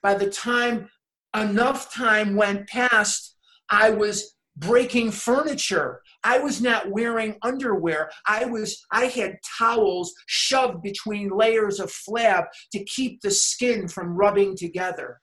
By 0.03 0.15
the 0.15 0.29
time 0.29 0.89
enough 1.33 1.95
time 1.95 2.35
went 2.35 2.69
past, 2.69 3.30
I 3.71 3.91
was 3.91 4.37
breaking 4.57 5.11
furniture. 5.13 6.03
I 6.25 6.39
was 6.39 6.61
not 6.61 6.91
wearing 6.91 7.37
underwear. 7.43 8.11
I 8.27 8.45
was 8.45 8.85
I 8.93 9.07
had 9.07 9.39
towels 9.59 10.13
shoved 10.27 10.83
between 10.83 11.31
layers 11.31 11.81
of 11.81 11.91
flab 11.91 12.45
to 12.73 12.85
keep 12.85 13.21
the 13.21 13.31
skin 13.31 13.89
from 13.89 14.17
rubbing 14.17 14.57
together. 14.57 15.21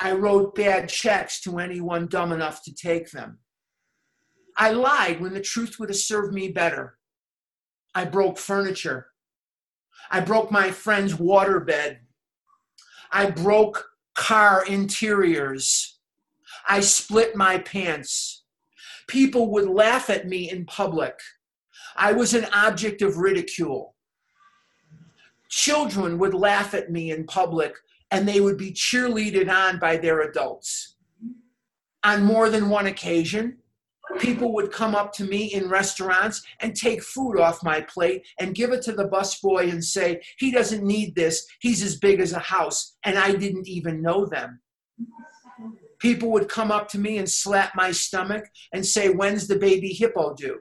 I 0.00 0.12
wrote 0.12 0.54
bad 0.54 0.88
checks 0.88 1.40
to 1.42 1.58
anyone 1.58 2.06
dumb 2.06 2.32
enough 2.32 2.62
to 2.64 2.74
take 2.74 3.10
them. 3.10 3.38
I 4.56 4.70
lied 4.70 5.20
when 5.20 5.34
the 5.34 5.40
truth 5.40 5.78
would 5.78 5.88
have 5.88 5.98
served 5.98 6.34
me 6.34 6.48
better. 6.48 6.98
I 7.94 8.04
broke 8.04 8.38
furniture. 8.38 9.06
I 10.10 10.20
broke 10.20 10.50
my 10.50 10.70
friend's 10.70 11.14
waterbed. 11.14 11.98
I 13.10 13.30
broke 13.30 13.86
car 14.14 14.64
interiors. 14.66 15.97
I 16.68 16.80
split 16.80 17.34
my 17.34 17.58
pants. 17.58 18.44
People 19.08 19.50
would 19.52 19.68
laugh 19.68 20.10
at 20.10 20.28
me 20.28 20.50
in 20.50 20.66
public. 20.66 21.18
I 21.96 22.12
was 22.12 22.34
an 22.34 22.46
object 22.52 23.00
of 23.00 23.16
ridicule. 23.16 23.94
Children 25.48 26.18
would 26.18 26.34
laugh 26.34 26.74
at 26.74 26.90
me 26.90 27.10
in 27.10 27.24
public 27.24 27.74
and 28.10 28.28
they 28.28 28.40
would 28.40 28.58
be 28.58 28.72
cheerleaded 28.72 29.50
on 29.50 29.78
by 29.78 29.96
their 29.96 30.20
adults. 30.20 30.96
On 32.04 32.22
more 32.22 32.50
than 32.50 32.68
one 32.68 32.86
occasion, 32.86 33.58
people 34.18 34.52
would 34.54 34.70
come 34.70 34.94
up 34.94 35.12
to 35.14 35.24
me 35.24 35.46
in 35.46 35.68
restaurants 35.68 36.42
and 36.60 36.74
take 36.74 37.02
food 37.02 37.38
off 37.38 37.64
my 37.64 37.80
plate 37.80 38.26
and 38.40 38.54
give 38.54 38.72
it 38.72 38.82
to 38.82 38.92
the 38.92 39.08
busboy 39.08 39.70
and 39.70 39.84
say, 39.84 40.20
he 40.38 40.50
doesn't 40.50 40.84
need 40.84 41.14
this, 41.14 41.46
he's 41.60 41.82
as 41.82 41.96
big 41.96 42.20
as 42.20 42.32
a 42.32 42.38
house. 42.38 42.96
And 43.04 43.18
I 43.18 43.32
didn't 43.32 43.68
even 43.68 44.02
know 44.02 44.26
them. 44.26 44.60
People 46.00 46.30
would 46.30 46.48
come 46.48 46.70
up 46.70 46.88
to 46.90 46.98
me 46.98 47.18
and 47.18 47.28
slap 47.28 47.72
my 47.74 47.90
stomach 47.90 48.44
and 48.72 48.84
say, 48.84 49.08
when's 49.08 49.48
the 49.48 49.58
baby 49.58 49.88
hippo 49.88 50.34
due? 50.34 50.58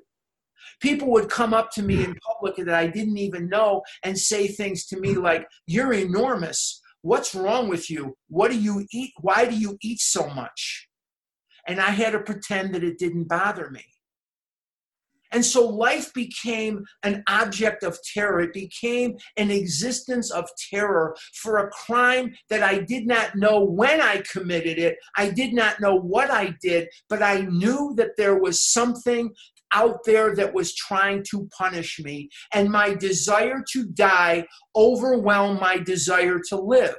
People 0.82 1.10
would 1.12 1.30
come 1.30 1.54
up 1.54 1.72
to 1.72 1.82
me 1.82 2.04
in 2.04 2.16
public 2.26 2.56
that 2.58 2.70
I 2.70 2.88
didn't 2.88 3.18
even 3.18 3.50
know 3.50 3.82
and 4.04 4.18
say 4.18 4.48
things 4.48 4.86
to 4.88 5.00
me 5.00 5.16
like, 5.16 5.48
You're 5.66 5.94
enormous. 5.94 6.82
What's 7.02 7.34
wrong 7.34 7.68
with 7.68 7.90
you? 7.90 8.16
What 8.28 8.52
do 8.52 8.60
you 8.60 8.86
eat? 8.92 9.12
Why 9.22 9.46
do 9.46 9.58
you 9.58 9.78
eat 9.82 10.00
so 10.00 10.30
much? 10.30 10.88
and 11.68 11.82
I 11.82 11.90
had 11.90 12.12
to 12.12 12.20
pretend 12.20 12.74
that 12.74 12.84
it 12.84 12.98
didn't 12.98 13.26
bother 13.26 13.70
me. 13.70 13.84
And 15.38 15.46
so 15.46 15.68
life 15.68 16.12
became 16.16 16.84
an 17.04 17.24
object 17.30 17.84
of 17.84 18.00
terror. 18.02 18.40
It 18.40 18.54
became 18.54 19.18
an 19.38 19.52
existence 19.52 20.32
of 20.32 20.50
terror 20.72 21.16
for 21.36 21.60
a 21.60 21.70
crime 21.70 22.34
that 22.50 22.64
I 22.64 22.80
did 22.80 23.06
not 23.06 23.36
know 23.36 23.64
when 23.64 24.02
I 24.02 24.24
committed 24.32 24.80
it. 24.80 24.98
I 25.16 25.30
did 25.30 25.54
not 25.54 25.80
know 25.80 25.94
what 25.94 26.32
I 26.32 26.56
did, 26.60 26.88
but 27.08 27.22
I 27.22 27.42
knew 27.42 27.94
that 27.98 28.18
there 28.18 28.40
was 28.40 28.64
something 28.64 29.30
out 29.76 30.00
there 30.06 30.34
that 30.34 30.56
was 30.56 30.74
trying 30.74 31.24
to 31.30 31.48
punish 31.56 32.00
me. 32.00 32.32
And 32.52 32.72
my 32.72 32.96
desire 32.96 33.64
to 33.74 33.86
die 33.86 34.48
overwhelmed 34.76 35.62
my 35.62 35.78
desire 35.78 36.40
to 36.50 36.60
live. 36.60 36.96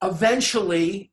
Eventually, 0.00 1.10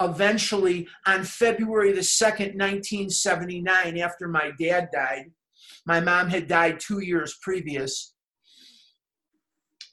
eventually 0.00 0.88
on 1.06 1.24
February 1.24 1.92
the 1.92 2.00
2nd, 2.00 2.56
1979, 2.56 3.98
after 3.98 4.28
my 4.28 4.50
dad 4.58 4.88
died, 4.92 5.30
my 5.86 6.00
mom 6.00 6.28
had 6.28 6.48
died 6.48 6.80
two 6.80 7.00
years 7.00 7.38
previous. 7.42 8.14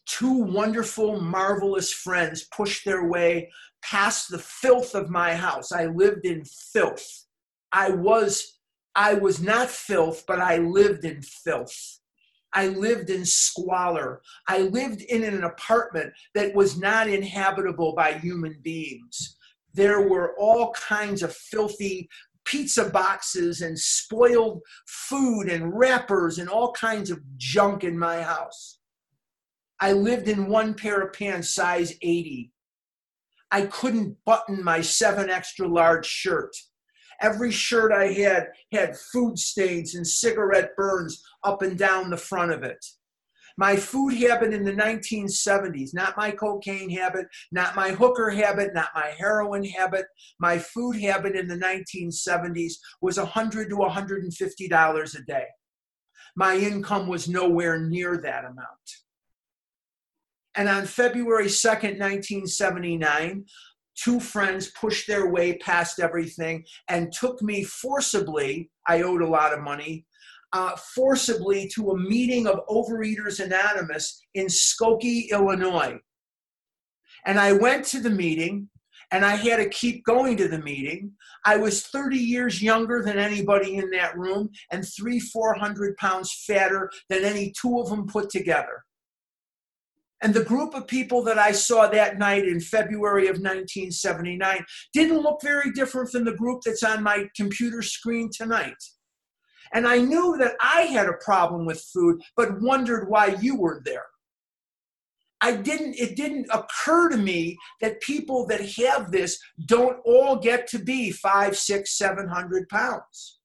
Two 0.07 0.39
wonderful, 0.43 1.21
marvelous 1.21 1.91
friends 1.91 2.47
pushed 2.55 2.83
their 2.85 3.07
way 3.07 3.49
past 3.83 4.29
the 4.29 4.39
filth 4.39 4.95
of 4.95 5.09
my 5.09 5.33
house. 5.33 5.71
I 5.71 5.85
lived 5.85 6.25
in 6.25 6.43
filth. 6.45 7.25
I 7.71 7.89
was 7.91 8.57
I 8.93 9.13
was 9.13 9.41
not 9.41 9.69
filth, 9.69 10.25
but 10.27 10.39
I 10.39 10.57
lived 10.57 11.05
in 11.05 11.21
filth. 11.21 11.99
I 12.53 12.67
lived 12.67 13.09
in 13.09 13.23
squalor. 13.25 14.21
I 14.49 14.59
lived 14.59 15.01
in 15.03 15.23
an 15.23 15.45
apartment 15.45 16.11
that 16.35 16.53
was 16.53 16.77
not 16.77 17.07
inhabitable 17.07 17.95
by 17.95 18.13
human 18.13 18.59
beings 18.61 19.37
there 19.73 20.07
were 20.07 20.35
all 20.37 20.73
kinds 20.73 21.23
of 21.23 21.33
filthy 21.33 22.09
pizza 22.45 22.89
boxes 22.89 23.61
and 23.61 23.77
spoiled 23.77 24.61
food 24.87 25.47
and 25.47 25.77
wrappers 25.77 26.39
and 26.39 26.49
all 26.49 26.71
kinds 26.73 27.09
of 27.09 27.19
junk 27.37 27.83
in 27.83 27.97
my 27.97 28.21
house. 28.21 28.79
I 29.79 29.93
lived 29.93 30.27
in 30.27 30.47
one 30.47 30.73
pair 30.73 31.01
of 31.01 31.13
pants, 31.13 31.49
size 31.49 31.93
80. 32.01 32.51
I 33.51 33.63
couldn't 33.63 34.17
button 34.25 34.63
my 34.63 34.81
seven 34.81 35.29
extra 35.29 35.67
large 35.67 36.05
shirt. 36.05 36.55
Every 37.21 37.51
shirt 37.51 37.91
I 37.91 38.07
had 38.13 38.47
had 38.71 38.97
food 38.97 39.37
stains 39.37 39.95
and 39.95 40.07
cigarette 40.07 40.75
burns 40.75 41.23
up 41.43 41.61
and 41.61 41.77
down 41.77 42.09
the 42.09 42.17
front 42.17 42.51
of 42.51 42.63
it. 42.63 42.83
My 43.57 43.75
food 43.75 44.13
habit 44.15 44.53
in 44.53 44.63
the 44.63 44.73
1970s, 44.73 45.93
not 45.93 46.17
my 46.17 46.31
cocaine 46.31 46.89
habit, 46.89 47.27
not 47.51 47.75
my 47.75 47.91
hooker 47.91 48.29
habit, 48.29 48.73
not 48.73 48.89
my 48.95 49.13
heroin 49.17 49.63
habit. 49.63 50.05
My 50.39 50.57
food 50.57 50.99
habit 50.99 51.35
in 51.35 51.47
the 51.47 51.57
1970s 51.57 52.73
was 53.01 53.17
100 53.17 53.69
to 53.69 53.75
$150 53.75 55.15
a 55.15 55.21
day. 55.23 55.45
My 56.35 56.55
income 56.55 57.07
was 57.07 57.27
nowhere 57.27 57.79
near 57.79 58.17
that 58.17 58.45
amount. 58.45 58.67
And 60.55 60.67
on 60.67 60.85
February 60.85 61.45
2nd, 61.45 61.99
1979, 61.99 63.45
two 63.95 64.19
friends 64.19 64.71
pushed 64.71 65.07
their 65.07 65.31
way 65.31 65.57
past 65.57 65.99
everything 65.99 66.65
and 66.87 67.11
took 67.11 67.41
me 67.41 67.63
forcibly, 67.63 68.69
I 68.87 69.01
owed 69.01 69.21
a 69.21 69.27
lot 69.27 69.53
of 69.53 69.61
money, 69.61 70.05
uh, 70.53 70.75
forcibly 70.75 71.67
to 71.75 71.91
a 71.91 71.97
meeting 71.97 72.47
of 72.47 72.65
Overeaters 72.67 73.43
Anonymous 73.43 74.21
in 74.33 74.47
Skokie, 74.47 75.29
Illinois. 75.31 75.97
And 77.25 77.39
I 77.39 77.53
went 77.53 77.85
to 77.85 77.99
the 77.99 78.09
meeting 78.09 78.69
and 79.11 79.25
I 79.25 79.35
had 79.35 79.57
to 79.57 79.69
keep 79.69 80.05
going 80.05 80.37
to 80.37 80.47
the 80.47 80.59
meeting. 80.59 81.11
I 81.45 81.57
was 81.57 81.83
30 81.87 82.17
years 82.17 82.61
younger 82.61 83.03
than 83.03 83.17
anybody 83.17 83.75
in 83.75 83.89
that 83.91 84.17
room 84.17 84.49
and 84.71 84.85
three, 84.85 85.19
400 85.19 85.97
pounds 85.97 86.43
fatter 86.47 86.89
than 87.09 87.23
any 87.23 87.53
two 87.59 87.79
of 87.79 87.89
them 87.89 88.07
put 88.07 88.29
together. 88.29 88.83
And 90.23 90.33
the 90.33 90.43
group 90.43 90.75
of 90.75 90.87
people 90.87 91.23
that 91.23 91.39
I 91.39 91.51
saw 91.51 91.87
that 91.87 92.19
night 92.19 92.47
in 92.47 92.59
February 92.59 93.23
of 93.23 93.37
1979 93.37 94.63
didn't 94.93 95.21
look 95.21 95.41
very 95.41 95.71
different 95.71 96.11
from 96.11 96.25
the 96.25 96.35
group 96.35 96.61
that's 96.63 96.83
on 96.83 97.01
my 97.01 97.27
computer 97.35 97.81
screen 97.81 98.29
tonight. 98.31 98.75
And 99.73 99.87
I 99.87 99.99
knew 99.99 100.37
that 100.39 100.55
I 100.61 100.81
had 100.81 101.07
a 101.07 101.23
problem 101.23 101.65
with 101.65 101.81
food, 101.93 102.21
but 102.35 102.61
wondered 102.61 103.07
why 103.09 103.37
you 103.39 103.55
were 103.55 103.81
there. 103.85 104.05
I 105.43 105.55
didn't, 105.55 105.95
it 105.95 106.15
didn't 106.15 106.47
occur 106.53 107.09
to 107.09 107.17
me 107.17 107.57
that 107.79 108.01
people 108.01 108.45
that 108.47 108.61
have 108.77 109.11
this 109.11 109.39
don't 109.65 109.97
all 110.05 110.35
get 110.35 110.67
to 110.67 110.79
be 110.79 111.11
five, 111.11 111.57
six, 111.57 111.97
seven 111.97 112.27
hundred 112.27 112.69
pounds. 112.69 113.39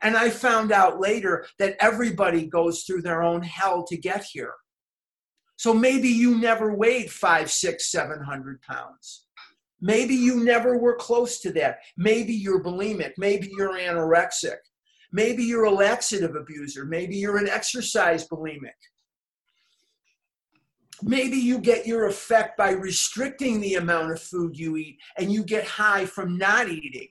And 0.00 0.16
I 0.16 0.30
found 0.30 0.72
out 0.72 1.00
later 1.00 1.46
that 1.58 1.76
everybody 1.80 2.46
goes 2.46 2.84
through 2.84 3.02
their 3.02 3.22
own 3.22 3.42
hell 3.42 3.84
to 3.88 3.96
get 3.96 4.24
here. 4.24 4.54
So 5.56 5.74
maybe 5.74 6.08
you 6.08 6.38
never 6.38 6.74
weighed 6.74 7.10
five, 7.10 7.50
six, 7.50 7.90
seven 7.92 8.22
hundred 8.24 8.62
pounds. 8.62 9.26
Maybe 9.80 10.14
you 10.14 10.42
never 10.42 10.78
were 10.78 10.96
close 10.96 11.40
to 11.40 11.52
that. 11.52 11.80
Maybe 11.96 12.32
you're 12.32 12.62
bulimic. 12.62 13.12
Maybe 13.18 13.50
you're 13.56 13.78
anorexic. 13.78 14.56
Maybe 15.12 15.44
you're 15.44 15.64
a 15.64 15.70
laxative 15.70 16.34
abuser. 16.34 16.84
Maybe 16.84 17.16
you're 17.16 17.36
an 17.36 17.48
exercise 17.48 18.26
bulimic. 18.26 18.70
Maybe 21.02 21.36
you 21.36 21.58
get 21.58 21.86
your 21.86 22.06
effect 22.06 22.56
by 22.56 22.70
restricting 22.70 23.60
the 23.60 23.74
amount 23.74 24.12
of 24.12 24.22
food 24.22 24.56
you 24.56 24.76
eat 24.76 24.98
and 25.18 25.32
you 25.32 25.42
get 25.44 25.64
high 25.64 26.06
from 26.06 26.38
not 26.38 26.68
eating. 26.68 27.08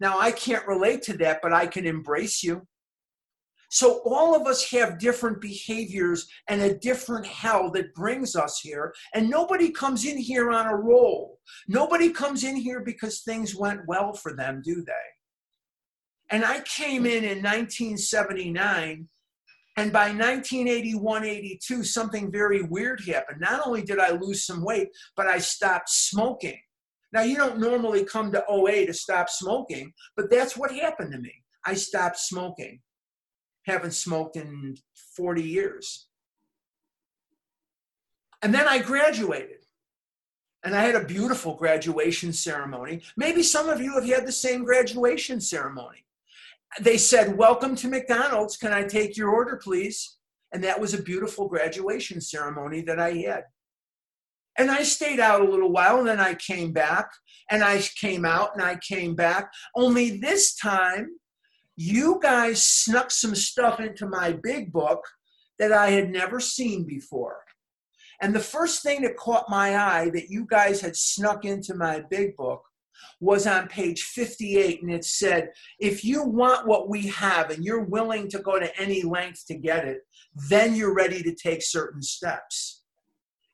Now, 0.00 0.18
I 0.18 0.30
can't 0.30 0.66
relate 0.66 1.02
to 1.02 1.16
that, 1.18 1.40
but 1.42 1.52
I 1.52 1.66
can 1.66 1.86
embrace 1.86 2.42
you. 2.42 2.66
So 3.70 4.02
all 4.04 4.36
of 4.36 4.46
us 4.46 4.70
have 4.70 5.00
different 5.00 5.40
behaviors 5.40 6.28
and 6.48 6.60
a 6.62 6.78
different 6.78 7.26
hell 7.26 7.72
that 7.72 7.94
brings 7.94 8.36
us 8.36 8.60
here. 8.60 8.94
And 9.14 9.28
nobody 9.28 9.70
comes 9.70 10.04
in 10.04 10.16
here 10.16 10.52
on 10.52 10.66
a 10.66 10.76
roll. 10.76 11.40
Nobody 11.66 12.10
comes 12.10 12.44
in 12.44 12.54
here 12.54 12.80
because 12.80 13.22
things 13.22 13.56
went 13.56 13.80
well 13.88 14.12
for 14.12 14.36
them, 14.36 14.62
do 14.64 14.84
they? 14.86 14.92
And 16.30 16.44
I 16.44 16.60
came 16.60 17.06
in 17.06 17.24
in 17.24 17.42
1979. 17.42 19.08
And 19.76 19.92
by 19.92 20.06
1981 20.06 21.24
82, 21.24 21.82
something 21.82 22.30
very 22.30 22.62
weird 22.62 23.02
happened. 23.06 23.40
Not 23.40 23.66
only 23.66 23.82
did 23.82 23.98
I 23.98 24.10
lose 24.10 24.46
some 24.46 24.64
weight, 24.64 24.88
but 25.16 25.26
I 25.26 25.38
stopped 25.38 25.88
smoking. 25.88 26.60
Now, 27.12 27.22
you 27.22 27.36
don't 27.36 27.58
normally 27.58 28.04
come 28.04 28.32
to 28.32 28.44
OA 28.48 28.86
to 28.86 28.94
stop 28.94 29.28
smoking, 29.28 29.92
but 30.16 30.30
that's 30.30 30.56
what 30.56 30.72
happened 30.72 31.12
to 31.12 31.18
me. 31.18 31.32
I 31.66 31.74
stopped 31.74 32.18
smoking 32.18 32.80
haven't 33.66 33.92
smoked 33.92 34.36
in 34.36 34.76
40 35.16 35.42
years. 35.42 36.06
And 38.42 38.54
then 38.54 38.68
I 38.68 38.78
graduated. 38.78 39.64
And 40.62 40.74
I 40.74 40.82
had 40.82 40.94
a 40.94 41.04
beautiful 41.04 41.54
graduation 41.54 42.32
ceremony. 42.32 43.02
Maybe 43.16 43.42
some 43.42 43.68
of 43.68 43.80
you 43.80 43.94
have 43.94 44.06
had 44.06 44.26
the 44.26 44.32
same 44.32 44.64
graduation 44.64 45.40
ceremony. 45.40 46.04
They 46.80 46.98
said, 46.98 47.36
Welcome 47.36 47.76
to 47.76 47.88
McDonald's. 47.88 48.56
Can 48.56 48.72
I 48.72 48.84
take 48.84 49.16
your 49.16 49.30
order, 49.30 49.56
please? 49.62 50.16
And 50.52 50.62
that 50.64 50.80
was 50.80 50.94
a 50.94 51.02
beautiful 51.02 51.48
graduation 51.48 52.20
ceremony 52.20 52.82
that 52.82 53.00
I 53.00 53.12
had. 53.12 53.44
And 54.56 54.70
I 54.70 54.84
stayed 54.84 55.18
out 55.18 55.40
a 55.40 55.50
little 55.50 55.72
while 55.72 55.98
and 55.98 56.06
then 56.06 56.20
I 56.20 56.34
came 56.34 56.72
back 56.72 57.10
and 57.50 57.64
I 57.64 57.82
came 58.00 58.24
out 58.24 58.50
and 58.54 58.62
I 58.62 58.76
came 58.76 59.16
back. 59.16 59.50
Only 59.74 60.18
this 60.18 60.54
time 60.54 61.08
you 61.76 62.20
guys 62.22 62.64
snuck 62.64 63.10
some 63.10 63.34
stuff 63.34 63.80
into 63.80 64.06
my 64.06 64.32
big 64.42 64.72
book 64.72 65.04
that 65.58 65.72
I 65.72 65.90
had 65.90 66.10
never 66.10 66.38
seen 66.38 66.84
before. 66.84 67.40
And 68.20 68.34
the 68.34 68.40
first 68.40 68.82
thing 68.82 69.02
that 69.02 69.16
caught 69.16 69.50
my 69.50 69.76
eye 69.76 70.10
that 70.10 70.30
you 70.30 70.46
guys 70.48 70.80
had 70.80 70.96
snuck 70.96 71.44
into 71.44 71.74
my 71.74 72.02
big 72.08 72.36
book 72.36 72.62
was 73.20 73.46
on 73.46 73.68
page 73.68 74.02
58, 74.02 74.82
and 74.82 74.92
it 74.92 75.04
said, 75.04 75.50
If 75.78 76.04
you 76.04 76.24
want 76.24 76.66
what 76.66 76.88
we 76.88 77.08
have 77.08 77.50
and 77.50 77.64
you're 77.64 77.84
willing 77.84 78.28
to 78.30 78.38
go 78.38 78.58
to 78.58 78.80
any 78.80 79.02
length 79.02 79.46
to 79.46 79.54
get 79.54 79.86
it, 79.86 80.02
then 80.48 80.74
you're 80.74 80.94
ready 80.94 81.22
to 81.22 81.34
take 81.34 81.62
certain 81.62 82.02
steps 82.02 82.82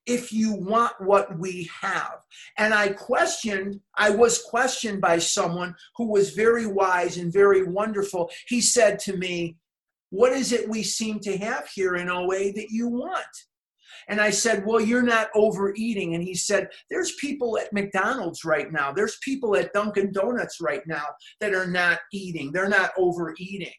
if 0.07 0.33
you 0.33 0.53
want 0.53 0.93
what 1.01 1.39
we 1.39 1.71
have. 1.81 2.25
And 2.59 2.75
I 2.75 2.89
questioned, 2.89 3.81
I 3.97 4.11
was 4.11 4.43
questioned 4.43 5.01
by 5.01 5.19
someone 5.19 5.75
who 5.97 6.11
was 6.11 6.31
very 6.31 6.67
wise 6.67 7.17
and 7.17 7.33
very 7.33 7.63
wonderful. 7.63 8.31
He 8.49 8.61
said 8.61 8.99
to 9.01 9.17
me, 9.17 9.57
What 10.11 10.33
is 10.33 10.53
it 10.53 10.69
we 10.69 10.83
seem 10.83 11.21
to 11.21 11.37
have 11.39 11.69
here 11.69 11.95
in 11.97 12.09
OA 12.09 12.53
that 12.53 12.69
you 12.71 12.89
want? 12.89 13.27
And 14.11 14.21
I 14.21 14.31
said, 14.31 14.67
Well, 14.67 14.81
you're 14.81 15.03
not 15.03 15.31
overeating. 15.35 16.15
And 16.15 16.23
he 16.23 16.35
said, 16.35 16.69
There's 16.91 17.15
people 17.15 17.59
at 17.59 17.73
McDonald's 17.73 18.45
right 18.45 18.71
now. 18.71 18.93
There's 18.93 19.17
people 19.23 19.57
at 19.57 19.73
Dunkin' 19.73 20.13
Donuts 20.13 20.61
right 20.61 20.83
now 20.87 21.07
that 21.41 21.55
are 21.55 21.67
not 21.67 22.01
eating. 22.13 22.53
They're 22.53 22.69
not 22.69 22.91
overeating. 22.99 23.73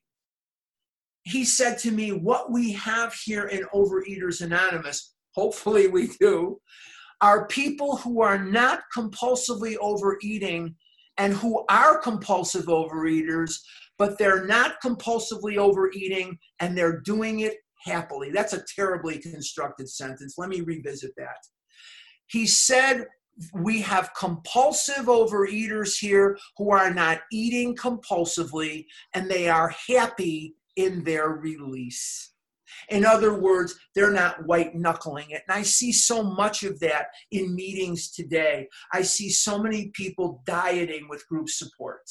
He 1.23 1.45
said 1.45 1.77
to 1.79 1.91
me, 1.91 2.11
What 2.11 2.51
we 2.51 2.71
have 2.71 3.13
here 3.13 3.45
in 3.45 3.65
Overeaters 3.75 4.41
Anonymous 4.41 5.13
hopefully 5.35 5.87
we 5.87 6.07
do, 6.19 6.59
are 7.21 7.47
people 7.47 7.97
who 7.97 8.21
are 8.21 8.43
not 8.43 8.81
compulsively 8.95 9.75
overeating 9.79 10.75
and 11.17 11.33
who 11.33 11.63
are 11.69 11.99
compulsive 11.99 12.65
overeaters, 12.65 13.59
but 13.97 14.17
they're 14.17 14.45
not 14.45 14.81
compulsively 14.83 15.57
overeating 15.57 16.37
and 16.59 16.77
they're 16.77 16.99
doing 17.01 17.41
it 17.41 17.57
happily. 17.83 18.31
That's 18.31 18.53
a 18.53 18.63
terribly 18.75 19.19
constructed 19.19 19.89
sentence. 19.89 20.35
Let 20.37 20.49
me 20.49 20.61
revisit 20.61 21.11
that. 21.17 21.37
He 22.27 22.47
said, 22.47 23.05
we 23.53 23.81
have 23.81 24.13
compulsive 24.13 25.05
overeaters 25.05 25.97
here 25.97 26.37
who 26.57 26.71
are 26.71 26.93
not 26.93 27.21
eating 27.31 27.75
compulsively 27.75 28.85
and 29.13 29.29
they 29.29 29.49
are 29.49 29.73
happy 29.87 30.55
in 30.75 31.03
their 31.03 31.29
release. 31.29 32.31
In 32.89 33.05
other 33.05 33.33
words, 33.33 33.75
they're 33.95 34.11
not 34.11 34.45
white 34.45 34.75
knuckling 34.75 35.31
it. 35.31 35.43
And 35.47 35.57
I 35.57 35.61
see 35.63 35.91
so 35.91 36.23
much 36.23 36.63
of 36.63 36.79
that 36.79 37.07
in 37.31 37.55
meetings 37.55 38.11
today. 38.11 38.67
I 38.93 39.01
see 39.01 39.29
so 39.29 39.61
many 39.61 39.91
people 39.93 40.41
dieting 40.45 41.07
with 41.09 41.27
group 41.27 41.49
support. 41.49 42.01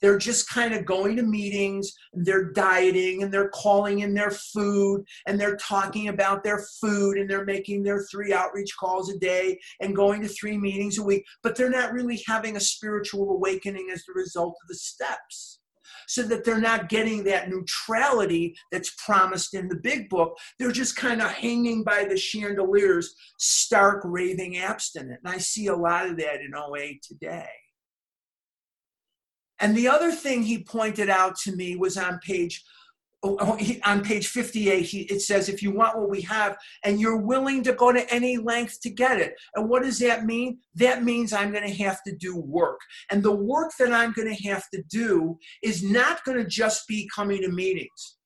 They're 0.00 0.18
just 0.18 0.48
kind 0.48 0.74
of 0.74 0.84
going 0.84 1.16
to 1.16 1.22
meetings 1.22 1.92
and 2.12 2.24
they're 2.24 2.52
dieting 2.52 3.22
and 3.22 3.32
they're 3.32 3.50
calling 3.50 4.00
in 4.00 4.14
their 4.14 4.30
food 4.30 5.04
and 5.26 5.40
they're 5.40 5.56
talking 5.56 6.08
about 6.08 6.44
their 6.44 6.64
food 6.80 7.18
and 7.18 7.28
they're 7.28 7.44
making 7.44 7.82
their 7.82 8.04
three 8.10 8.32
outreach 8.32 8.70
calls 8.78 9.12
a 9.12 9.18
day 9.18 9.58
and 9.80 9.96
going 9.96 10.22
to 10.22 10.28
three 10.28 10.56
meetings 10.56 10.98
a 10.98 11.02
week, 11.02 11.24
but 11.42 11.56
they're 11.56 11.70
not 11.70 11.92
really 11.92 12.22
having 12.26 12.56
a 12.56 12.60
spiritual 12.60 13.30
awakening 13.32 13.88
as 13.92 14.04
the 14.04 14.12
result 14.14 14.54
of 14.62 14.68
the 14.68 14.74
steps 14.74 15.60
so 16.08 16.22
that 16.22 16.44
they're 16.44 16.60
not 16.60 16.88
getting 16.88 17.22
that 17.24 17.48
neutrality 17.50 18.56
that's 18.72 18.94
promised 19.04 19.54
in 19.54 19.68
the 19.68 19.76
big 19.76 20.08
book. 20.08 20.36
They're 20.58 20.72
just 20.72 20.96
kind 20.96 21.20
of 21.20 21.30
hanging 21.30 21.84
by 21.84 22.06
the 22.08 22.16
chandeliers, 22.16 23.14
stark, 23.38 24.02
raving 24.04 24.58
abstinent. 24.58 25.20
And 25.22 25.32
I 25.32 25.38
see 25.38 25.66
a 25.66 25.76
lot 25.76 26.08
of 26.08 26.16
that 26.16 26.40
in 26.40 26.54
OA 26.54 26.94
today. 27.02 27.48
And 29.60 29.76
the 29.76 29.88
other 29.88 30.12
thing 30.12 30.42
he 30.42 30.62
pointed 30.62 31.08
out 31.08 31.36
to 31.40 31.54
me 31.54 31.76
was 31.76 31.96
on 31.96 32.18
page 32.20 32.64
Oh, 33.24 33.36
oh, 33.40 33.58
on 33.84 34.04
page 34.04 34.28
58, 34.28 34.80
he, 34.82 35.00
it 35.00 35.20
says, 35.20 35.48
if 35.48 35.60
you 35.60 35.72
want 35.72 35.98
what 35.98 36.08
we 36.08 36.20
have 36.22 36.56
and 36.84 37.00
you're 37.00 37.16
willing 37.16 37.64
to 37.64 37.72
go 37.72 37.90
to 37.90 38.08
any 38.14 38.36
length 38.36 38.80
to 38.82 38.90
get 38.90 39.20
it. 39.20 39.34
And 39.56 39.68
what 39.68 39.82
does 39.82 39.98
that 39.98 40.24
mean? 40.24 40.58
That 40.76 41.02
means 41.02 41.32
I'm 41.32 41.50
going 41.50 41.66
to 41.66 41.82
have 41.82 42.00
to 42.04 42.14
do 42.14 42.36
work. 42.36 42.78
And 43.10 43.20
the 43.20 43.34
work 43.34 43.72
that 43.80 43.92
I'm 43.92 44.12
going 44.12 44.32
to 44.32 44.48
have 44.48 44.70
to 44.72 44.84
do 44.88 45.36
is 45.64 45.82
not 45.82 46.24
going 46.24 46.38
to 46.38 46.44
just 46.44 46.86
be 46.86 47.10
coming 47.12 47.42
to 47.42 47.48
meetings. 47.50 48.17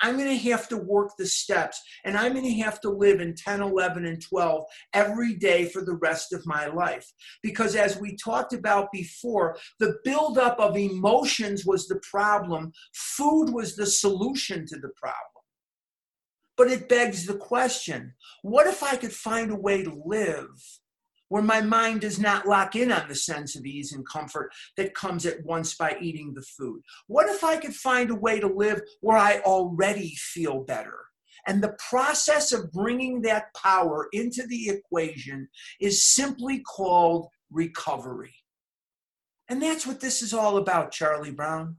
I'm 0.00 0.16
going 0.16 0.28
to 0.28 0.50
have 0.50 0.68
to 0.68 0.76
work 0.76 1.12
the 1.18 1.26
steps 1.26 1.80
and 2.04 2.16
I'm 2.16 2.32
going 2.32 2.44
to 2.44 2.62
have 2.62 2.80
to 2.82 2.90
live 2.90 3.20
in 3.20 3.34
10, 3.34 3.62
11, 3.62 4.04
and 4.04 4.22
12 4.22 4.64
every 4.94 5.34
day 5.34 5.66
for 5.66 5.84
the 5.84 5.96
rest 5.96 6.32
of 6.32 6.46
my 6.46 6.66
life. 6.66 7.10
Because 7.42 7.74
as 7.74 7.98
we 7.98 8.16
talked 8.16 8.52
about 8.52 8.92
before, 8.92 9.56
the 9.78 9.96
buildup 10.04 10.58
of 10.58 10.76
emotions 10.76 11.66
was 11.66 11.86
the 11.86 12.00
problem, 12.08 12.72
food 12.94 13.50
was 13.50 13.76
the 13.76 13.86
solution 13.86 14.66
to 14.66 14.76
the 14.76 14.90
problem. 14.96 15.22
But 16.56 16.70
it 16.70 16.88
begs 16.88 17.26
the 17.26 17.36
question 17.36 18.14
what 18.42 18.66
if 18.66 18.82
I 18.82 18.96
could 18.96 19.12
find 19.12 19.50
a 19.50 19.56
way 19.56 19.84
to 19.84 20.02
live 20.04 20.48
where 21.28 21.42
my 21.42 21.60
mind 21.60 22.00
does 22.00 22.18
not 22.18 22.46
lock 22.46 22.76
in 22.76 22.90
on 22.92 23.08
the 23.08 23.14
sense 23.14 23.56
of 23.56 23.64
ease 23.64 23.92
and 23.92 24.06
comfort 24.06 24.50
that 24.76 24.94
comes 24.94 25.26
at 25.26 25.44
once 25.44 25.74
by 25.74 25.96
eating 26.00 26.34
the 26.34 26.42
food? 26.42 26.80
What 27.06 27.28
if 27.28 27.44
I 27.44 27.56
could 27.56 27.74
find 27.74 28.10
a 28.10 28.14
way 28.14 28.40
to 28.40 28.46
live 28.46 28.80
where 29.00 29.18
I 29.18 29.40
already 29.40 30.14
feel 30.16 30.64
better? 30.64 30.98
And 31.46 31.62
the 31.62 31.76
process 31.88 32.52
of 32.52 32.72
bringing 32.72 33.22
that 33.22 33.54
power 33.54 34.08
into 34.12 34.46
the 34.46 34.68
equation 34.68 35.48
is 35.80 36.04
simply 36.04 36.60
called 36.60 37.28
recovery. 37.50 38.34
And 39.48 39.62
that's 39.62 39.86
what 39.86 40.00
this 40.00 40.20
is 40.20 40.34
all 40.34 40.58
about, 40.58 40.92
Charlie 40.92 41.30
Brown. 41.30 41.76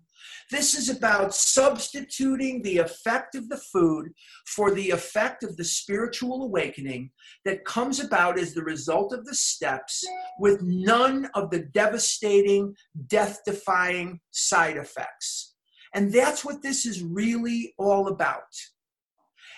This 0.51 0.75
is 0.75 0.89
about 0.89 1.35
substituting 1.35 2.61
the 2.61 2.79
effect 2.79 3.35
of 3.35 3.49
the 3.49 3.57
food 3.71 4.09
for 4.45 4.71
the 4.71 4.89
effect 4.91 5.43
of 5.43 5.57
the 5.57 5.63
spiritual 5.63 6.43
awakening 6.43 7.11
that 7.45 7.65
comes 7.65 7.99
about 7.99 8.39
as 8.39 8.53
the 8.53 8.63
result 8.63 9.13
of 9.13 9.25
the 9.25 9.35
steps 9.35 10.05
with 10.39 10.61
none 10.61 11.29
of 11.35 11.49
the 11.51 11.63
devastating, 11.73 12.75
death 13.07 13.39
defying 13.45 14.19
side 14.31 14.77
effects. 14.77 15.55
And 15.93 16.11
that's 16.11 16.45
what 16.45 16.61
this 16.61 16.85
is 16.85 17.03
really 17.03 17.73
all 17.77 18.07
about. 18.07 18.43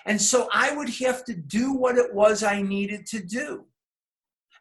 And 0.05 0.21
so 0.21 0.47
I 0.51 0.75
would 0.75 0.89
have 1.01 1.23
to 1.25 1.33
do 1.33 1.73
what 1.73 1.97
it 1.97 2.13
was 2.13 2.43
I 2.43 2.61
needed 2.61 3.05
to 3.07 3.23
do. 3.23 3.65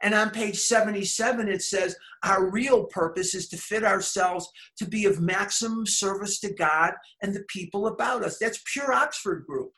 And 0.02 0.14
on 0.14 0.30
page 0.30 0.58
77, 0.58 1.48
it 1.48 1.62
says, 1.62 1.96
Our 2.22 2.50
real 2.50 2.84
purpose 2.84 3.34
is 3.34 3.48
to 3.48 3.56
fit 3.56 3.84
ourselves 3.84 4.50
to 4.78 4.86
be 4.86 5.04
of 5.04 5.20
maximum 5.20 5.86
service 5.86 6.40
to 6.40 6.52
God 6.52 6.94
and 7.22 7.34
the 7.34 7.44
people 7.48 7.86
about 7.86 8.24
us. 8.24 8.38
That's 8.38 8.62
pure 8.72 8.92
Oxford 8.92 9.44
group. 9.46 9.72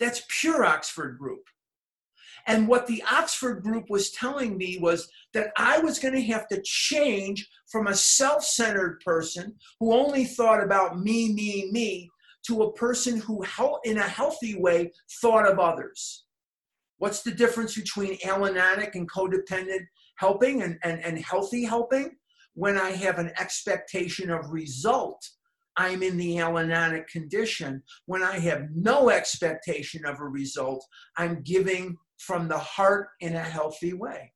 That's 0.00 0.22
pure 0.28 0.64
Oxford 0.64 1.18
group. 1.18 1.44
And 2.46 2.66
what 2.66 2.86
the 2.86 3.04
Oxford 3.10 3.62
group 3.62 3.88
was 3.88 4.10
telling 4.10 4.56
me 4.56 4.78
was 4.78 5.08
that 5.32 5.52
I 5.56 5.78
was 5.78 5.98
going 5.98 6.14
to 6.14 6.22
have 6.22 6.48
to 6.48 6.60
change 6.62 7.48
from 7.70 7.86
a 7.86 7.94
self 7.94 8.44
centered 8.44 9.00
person 9.04 9.54
who 9.78 9.92
only 9.92 10.24
thought 10.24 10.62
about 10.62 10.98
me, 10.98 11.32
me, 11.32 11.70
me, 11.70 12.10
to 12.46 12.62
a 12.62 12.72
person 12.72 13.18
who, 13.20 13.44
in 13.84 13.98
a 13.98 14.02
healthy 14.02 14.56
way, 14.56 14.92
thought 15.20 15.48
of 15.48 15.60
others. 15.60 16.24
What's 17.02 17.22
the 17.22 17.32
difference 17.32 17.74
between 17.74 18.16
allonetic 18.18 18.94
and 18.94 19.10
codependent 19.10 19.88
helping 20.18 20.62
and, 20.62 20.78
and, 20.84 21.04
and 21.04 21.18
healthy 21.18 21.64
helping? 21.64 22.12
When 22.54 22.78
I 22.78 22.92
have 22.92 23.18
an 23.18 23.32
expectation 23.40 24.30
of 24.30 24.52
result, 24.52 25.20
I'm 25.76 26.04
in 26.04 26.16
the 26.16 26.36
allonetic 26.36 27.08
condition. 27.08 27.82
When 28.06 28.22
I 28.22 28.38
have 28.38 28.68
no 28.72 29.10
expectation 29.10 30.06
of 30.06 30.20
a 30.20 30.28
result, 30.28 30.86
I'm 31.16 31.42
giving 31.42 31.96
from 32.18 32.46
the 32.46 32.60
heart 32.60 33.08
in 33.18 33.34
a 33.34 33.42
healthy 33.42 33.94
way. 33.94 34.32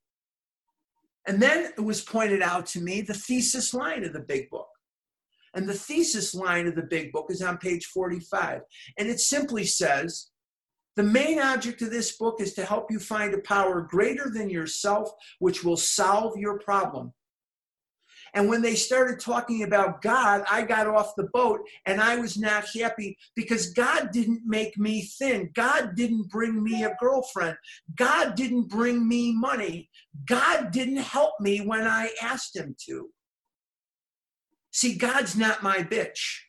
And 1.28 1.40
then 1.40 1.70
it 1.78 1.80
was 1.80 2.02
pointed 2.02 2.42
out 2.42 2.66
to 2.66 2.80
me 2.80 3.00
the 3.00 3.14
thesis 3.14 3.74
line 3.74 4.02
of 4.02 4.12
the 4.12 4.24
big 4.26 4.50
book. 4.50 4.66
And 5.54 5.68
the 5.68 5.74
thesis 5.74 6.34
line 6.34 6.66
of 6.66 6.74
the 6.74 6.82
big 6.82 7.12
book 7.12 7.26
is 7.30 7.42
on 7.42 7.58
page 7.58 7.86
45. 7.94 8.62
And 8.98 9.08
it 9.08 9.20
simply 9.20 9.62
says 9.62 10.30
the 10.96 11.02
main 11.02 11.38
object 11.38 11.82
of 11.82 11.90
this 11.90 12.16
book 12.16 12.40
is 12.40 12.54
to 12.54 12.64
help 12.64 12.90
you 12.90 12.98
find 12.98 13.34
a 13.34 13.38
power 13.38 13.82
greater 13.82 14.30
than 14.30 14.48
yourself, 14.48 15.10
which 15.38 15.62
will 15.62 15.76
solve 15.76 16.38
your 16.38 16.58
problem. 16.58 17.12
And 18.34 18.48
when 18.48 18.60
they 18.60 18.74
started 18.74 19.20
talking 19.20 19.62
about 19.62 20.02
God, 20.02 20.44
I 20.50 20.62
got 20.62 20.86
off 20.86 21.16
the 21.16 21.28
boat 21.32 21.60
and 21.86 22.00
I 22.00 22.16
was 22.16 22.36
not 22.36 22.66
happy 22.74 23.16
because 23.34 23.72
God 23.72 24.10
didn't 24.12 24.42
make 24.44 24.76
me 24.76 25.02
thin. 25.02 25.50
God 25.54 25.94
didn't 25.94 26.28
bring 26.28 26.62
me 26.62 26.84
a 26.84 26.96
girlfriend. 27.00 27.56
God 27.94 28.34
didn't 28.34 28.68
bring 28.68 29.06
me 29.08 29.34
money. 29.34 29.88
God 30.26 30.70
didn't 30.70 30.96
help 30.96 31.34
me 31.40 31.60
when 31.60 31.86
I 31.86 32.10
asked 32.20 32.56
Him 32.56 32.74
to. 32.86 33.10
See, 34.70 34.96
God's 34.96 35.36
not 35.36 35.62
my 35.62 35.78
bitch. 35.78 36.40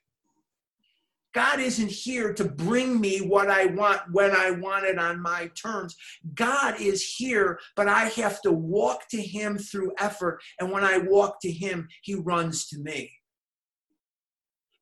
God 1.37 1.59
isn't 1.59 1.91
here 1.91 2.33
to 2.33 2.45
bring 2.45 2.99
me 2.99 3.19
what 3.19 3.47
I 3.47 3.67
want 3.67 4.01
when 4.11 4.31
I 4.31 4.49
want 4.49 4.85
it 4.85 4.97
on 4.97 5.21
my 5.21 5.51
terms. 5.53 5.95
God 6.33 6.81
is 6.81 7.03
here, 7.03 7.59
but 7.75 7.87
I 7.87 8.05
have 8.05 8.41
to 8.41 8.51
walk 8.51 9.07
to 9.09 9.21
Him 9.21 9.59
through 9.59 9.93
effort. 9.99 10.41
And 10.59 10.71
when 10.71 10.83
I 10.83 10.97
walk 10.97 11.39
to 11.41 11.51
Him, 11.51 11.89
He 12.01 12.15
runs 12.15 12.65
to 12.69 12.79
me. 12.79 13.11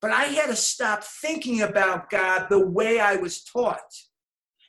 But 0.02 0.12
I 0.12 0.28
had 0.28 0.48
to 0.48 0.56
stop 0.56 1.04
thinking 1.04 1.62
about 1.62 2.10
God 2.10 2.48
the 2.50 2.66
way 2.66 3.02
I 3.02 3.18
was 3.18 3.44
taught. 3.44 3.92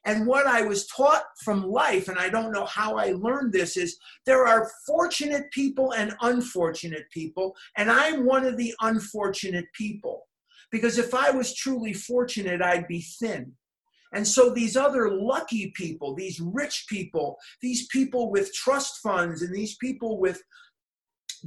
And 0.05 0.27
what 0.27 0.49
I 0.49 0.63
was 0.63 0.89
taught 0.89 1.23
from 1.45 1.71
life, 1.71 2.09
and 2.09 2.19
I 2.19 2.29
don't 2.31 2.51
know 2.51 2.65
how 2.65 2.97
I 2.97 3.13
learned 3.13 3.53
this, 3.53 3.77
is 3.77 3.97
there 4.25 4.45
are 4.45 4.73
fortunate 4.85 5.53
people 5.53 5.93
and 5.93 6.17
unfortunate 6.23 7.09
people, 7.13 7.55
and 7.77 7.89
I'm 7.89 8.27
one 8.27 8.45
of 8.45 8.57
the 8.57 8.75
unfortunate 8.81 9.67
people. 9.73 10.27
Because 10.71 10.99
if 10.99 11.15
I 11.15 11.31
was 11.31 11.55
truly 11.55 11.93
fortunate, 11.93 12.61
I'd 12.63 12.89
be 12.89 13.01
thin. 13.01 13.53
And 14.13 14.27
so 14.27 14.51
these 14.51 14.77
other 14.77 15.11
lucky 15.11 15.73
people, 15.75 16.15
these 16.15 16.41
rich 16.41 16.87
people, 16.89 17.39
these 17.61 17.87
people 17.89 18.31
with 18.31 18.53
trust 18.55 19.01
funds 19.03 19.43
and 19.43 19.55
these 19.55 19.77
people 19.77 20.19
with 20.19 20.43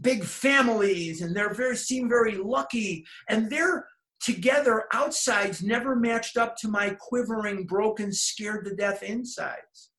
big 0.02 0.24
families 0.24 1.22
and 1.22 1.36
they're 1.36 1.54
very 1.54 1.76
seem 1.76 2.08
very 2.08 2.38
lucky 2.38 3.06
and 3.28 3.50
they're 3.50 3.88
together 4.22 4.86
outsides 4.94 5.64
never 5.64 5.96
matched 5.96 6.38
up 6.38 6.56
to 6.58 6.68
my 6.68 6.96
quivering 7.00 7.66
broken 7.66 8.12
scared 8.12 8.66
to 8.66 8.76
death 8.76 9.02
insides 9.04 9.92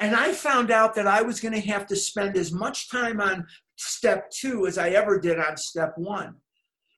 and 0.00 0.14
i 0.16 0.32
found 0.32 0.70
out 0.70 0.94
that 0.94 1.06
i 1.06 1.22
was 1.22 1.40
going 1.40 1.54
to 1.54 1.60
have 1.60 1.86
to 1.86 1.96
spend 1.96 2.36
as 2.36 2.52
much 2.52 2.90
time 2.90 3.20
on 3.20 3.46
step 3.76 4.30
2 4.30 4.66
as 4.66 4.78
i 4.78 4.90
ever 4.90 5.18
did 5.18 5.38
on 5.38 5.56
step 5.56 5.92
1 5.96 6.34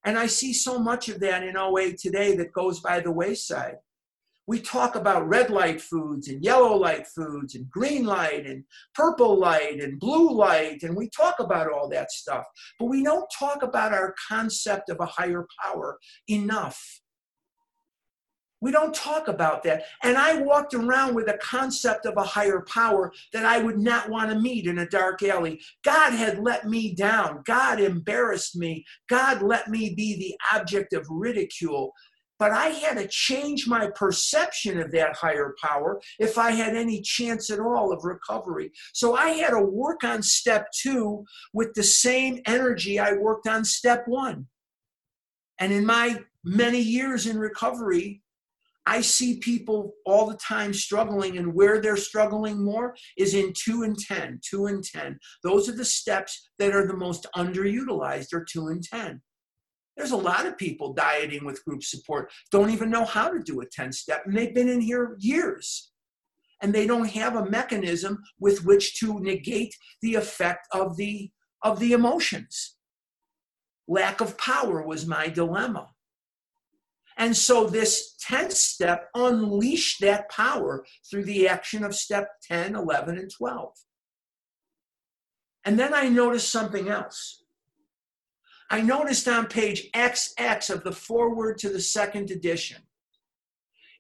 and 0.05 0.19
I 0.19 0.27
see 0.27 0.53
so 0.53 0.79
much 0.79 1.09
of 1.09 1.21
that 1.21 1.43
in 1.43 1.57
OA 1.57 1.93
today 1.93 2.37
that 2.37 2.53
goes 2.53 2.81
by 2.81 3.01
the 3.01 3.11
wayside. 3.11 3.77
We 4.49 4.61
talk 4.61 4.97
about 4.97 5.29
red 5.29 5.51
light 5.51 5.81
foods 5.81 6.27
and 6.29 6.43
yellow 6.43 6.77
light 6.77 7.07
foods 7.07 7.55
and 7.55 7.71
green 7.71 8.05
light 8.05 8.45
and 8.45 8.65
purple 8.95 9.39
light 9.39 9.81
and 9.81 10.01
blue 10.01 10.33
light, 10.33 10.83
and 10.83 10.97
we 10.97 11.09
talk 11.11 11.37
about 11.39 11.73
all 11.73 11.89
that 11.91 12.11
stuff. 12.11 12.45
But 12.79 12.87
we 12.87 13.05
don't 13.05 13.31
talk 13.39 13.63
about 13.63 13.93
our 13.93 14.15
concept 14.29 14.91
of 14.91 14.99
a 14.99 15.07
higher 15.07 15.47
power 15.63 15.99
enough. 16.29 17.02
We 18.63 18.71
don't 18.71 18.95
talk 18.95 19.27
about 19.27 19.65
that. 19.65 19.83
And 20.05 20.17
I 20.17 20.41
walked 20.41 20.73
around 20.73 21.15
with 21.15 21.29
a 21.29 21.37
concept 21.39 22.07
of 22.07 22.17
a 22.17 22.23
higher 22.23 22.65
power 22.73 23.13
that 23.33 23.45
I 23.45 23.59
would 23.59 23.79
not 23.79 24.09
want 24.09 24.31
to 24.31 24.39
meet 24.39 24.67
in 24.67 24.79
a 24.79 24.89
dark 24.89 25.23
alley. 25.25 25.61
God 25.85 26.13
had 26.13 26.39
let 26.39 26.69
me 26.69 26.95
down. 26.95 27.43
God 27.45 27.81
embarrassed 27.81 28.57
me. 28.57 28.85
God 29.09 29.43
let 29.43 29.69
me 29.69 29.95
be 29.95 30.17
the 30.17 30.57
object 30.57 30.93
of 30.93 31.05
ridicule. 31.11 31.93
But 32.39 32.53
I 32.53 32.69
had 32.69 32.99
to 32.99 33.09
change 33.09 33.67
my 33.67 33.91
perception 33.97 34.81
of 34.81 34.93
that 34.93 35.17
higher 35.17 35.55
power 35.61 36.01
if 36.21 36.39
I 36.39 36.53
had 36.53 36.77
any 36.77 37.03
chance 37.03 37.51
at 37.51 37.59
all 37.59 37.93
of 37.93 38.05
recovery. 38.05 38.71
So 38.95 39.17
I 39.17 39.31
had 39.31 39.51
to 39.51 39.61
work 39.61 40.05
on 40.05 40.23
step 40.23 40.69
two 40.73 41.25
with 41.53 41.75
the 41.75 41.83
same 41.83 42.41
energy 42.47 43.01
I 43.01 43.15
worked 43.15 43.49
on 43.49 43.65
step 43.65 44.05
one. 44.07 44.47
And 45.59 45.73
in 45.73 45.85
my 45.85 46.21
many 46.45 46.81
years 46.81 47.27
in 47.27 47.39
recovery, 47.39 48.22
I 48.85 49.01
see 49.01 49.39
people 49.39 49.95
all 50.05 50.27
the 50.27 50.37
time 50.37 50.73
struggling, 50.73 51.39
and 51.39 51.55
where 51.55 51.81
they're 51.81 51.97
struggling 51.97 52.65
more 52.65 52.97
is 53.17 53.35
in 53.35 53.53
two 53.57 53.83
and 53.85 53.97
10, 53.97 54.41
two 54.43 54.67
and 54.67 54.83
10. 54.83 55.19
Those 55.45 55.69
are 55.69 55.77
the 55.77 55.85
steps 55.85 56.51
that 56.59 56.75
are 56.75 56.87
the 56.87 56.97
most 56.97 57.27
underutilized, 57.37 58.33
are 58.33 58.45
two 58.45 58.69
and 58.69 58.83
10. 58.83 59.21
There's 59.97 60.11
a 60.11 60.17
lot 60.17 60.47
of 60.47 60.59
people 60.59 60.95
dieting 60.95 61.45
with 61.45 61.65
group 61.65 61.85
support, 61.85 62.33
don't 62.51 62.71
even 62.71 62.91
know 62.91 63.05
how 63.05 63.31
to 63.31 63.39
do 63.39 63.61
a 63.61 63.67
10 63.67 63.93
step, 63.93 64.23
and 64.27 64.37
they've 64.37 64.55
been 64.55 64.69
in 64.69 64.81
here 64.81 65.17
years. 65.21 65.91
And 66.61 66.73
they 66.73 66.87
don't 66.87 67.11
have 67.11 67.37
a 67.37 67.51
mechanism 67.51 68.23
with 68.39 68.65
which 68.65 68.99
to 69.01 69.21
negate 69.21 69.75
the 70.01 70.15
effect 70.15 70.67
of 70.73 70.97
the, 70.97 71.31
of 71.63 71.79
the 71.79 71.93
emotions. 71.93 72.77
Lack 73.89 74.21
of 74.21 74.39
power 74.39 74.83
was 74.87 75.07
my 75.07 75.29
dilemma 75.29 75.89
and 77.17 77.37
so 77.37 77.67
this 77.67 78.17
10th 78.27 78.53
step 78.53 79.09
unleashed 79.15 80.01
that 80.01 80.31
power 80.31 80.85
through 81.11 81.25
the 81.25 81.49
action 81.49 81.85
of 81.85 81.95
step 81.95 82.29
10, 82.49 82.75
11, 82.75 83.19
and 83.19 83.31
12. 83.31 83.73
And 85.65 85.79
then 85.79 85.95
I 85.95 86.09
noticed 86.09 86.51
something 86.51 86.89
else. 86.89 87.43
I 88.71 88.81
noticed 88.81 89.29
on 89.29 89.47
page 89.47 89.91
XX 89.95 90.71
of 90.71 90.83
the 90.83 90.93
foreword 90.93 91.59
to 91.59 91.69
the 91.69 91.81
second 91.81 92.31
edition, 92.31 92.79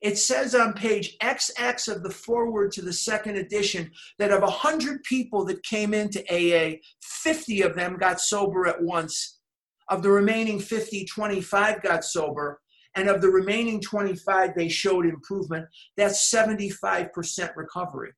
it 0.02 0.18
says 0.18 0.54
on 0.56 0.72
page 0.72 1.16
XX 1.22 1.94
of 1.94 2.02
the 2.02 2.10
foreword 2.10 2.72
to 2.72 2.82
the 2.82 2.92
second 2.92 3.36
edition 3.36 3.92
that 4.18 4.32
of 4.32 4.42
100 4.42 5.04
people 5.04 5.44
that 5.44 5.62
came 5.62 5.94
into 5.94 6.20
AA, 6.28 6.78
50 7.02 7.62
of 7.62 7.76
them 7.76 7.96
got 7.98 8.20
sober 8.20 8.66
at 8.66 8.82
once. 8.82 9.38
Of 9.88 10.02
the 10.02 10.10
remaining 10.10 10.58
50, 10.58 11.04
25 11.04 11.82
got 11.82 12.04
sober. 12.04 12.60
And 12.94 13.08
of 13.08 13.22
the 13.22 13.28
remaining 13.28 13.80
25, 13.80 14.54
they 14.54 14.68
showed 14.68 15.06
improvement. 15.06 15.66
That's 15.96 16.30
75% 16.32 17.56
recovery. 17.56 18.12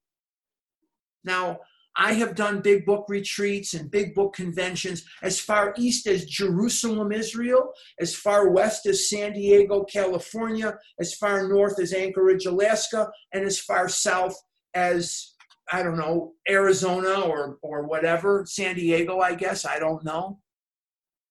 Now, 1.25 1.61
I 1.97 2.15
have 2.15 2.35
done 2.35 2.61
big 2.61 2.85
book 2.85 3.07
retreats 3.09 3.75
and 3.75 3.91
big 3.91 4.15
book 4.15 4.35
conventions 4.35 5.05
as 5.23 5.39
far 5.39 5.75
east 5.77 6.07
as 6.07 6.25
Jerusalem, 6.25 7.13
Israel, 7.13 7.73
as 8.01 8.15
far 8.15 8.51
west 8.51 8.87
as 8.87 9.09
San 9.09 9.33
Diego, 9.33 9.85
California, 9.85 10.77
as 10.99 11.15
far 11.15 11.47
north 11.47 11.79
as 11.81 11.93
Anchorage, 11.93 12.47
Alaska, 12.47 13.11
and 13.33 13.45
as 13.45 13.61
far 13.61 13.89
south 13.89 14.37
as, 14.75 15.35
I 15.73 15.85
don't 15.85 15.97
know, 15.97 16.33
Arizona 16.49 17.21
or, 17.21 17.59
or 17.63 17.87
whatever, 17.87 18.45
San 18.45 18.75
Diego, 18.75 19.21
I 19.21 19.35
guess, 19.35 19.65
I 19.65 19.79
don't 19.79 20.05
know. 20.05 20.41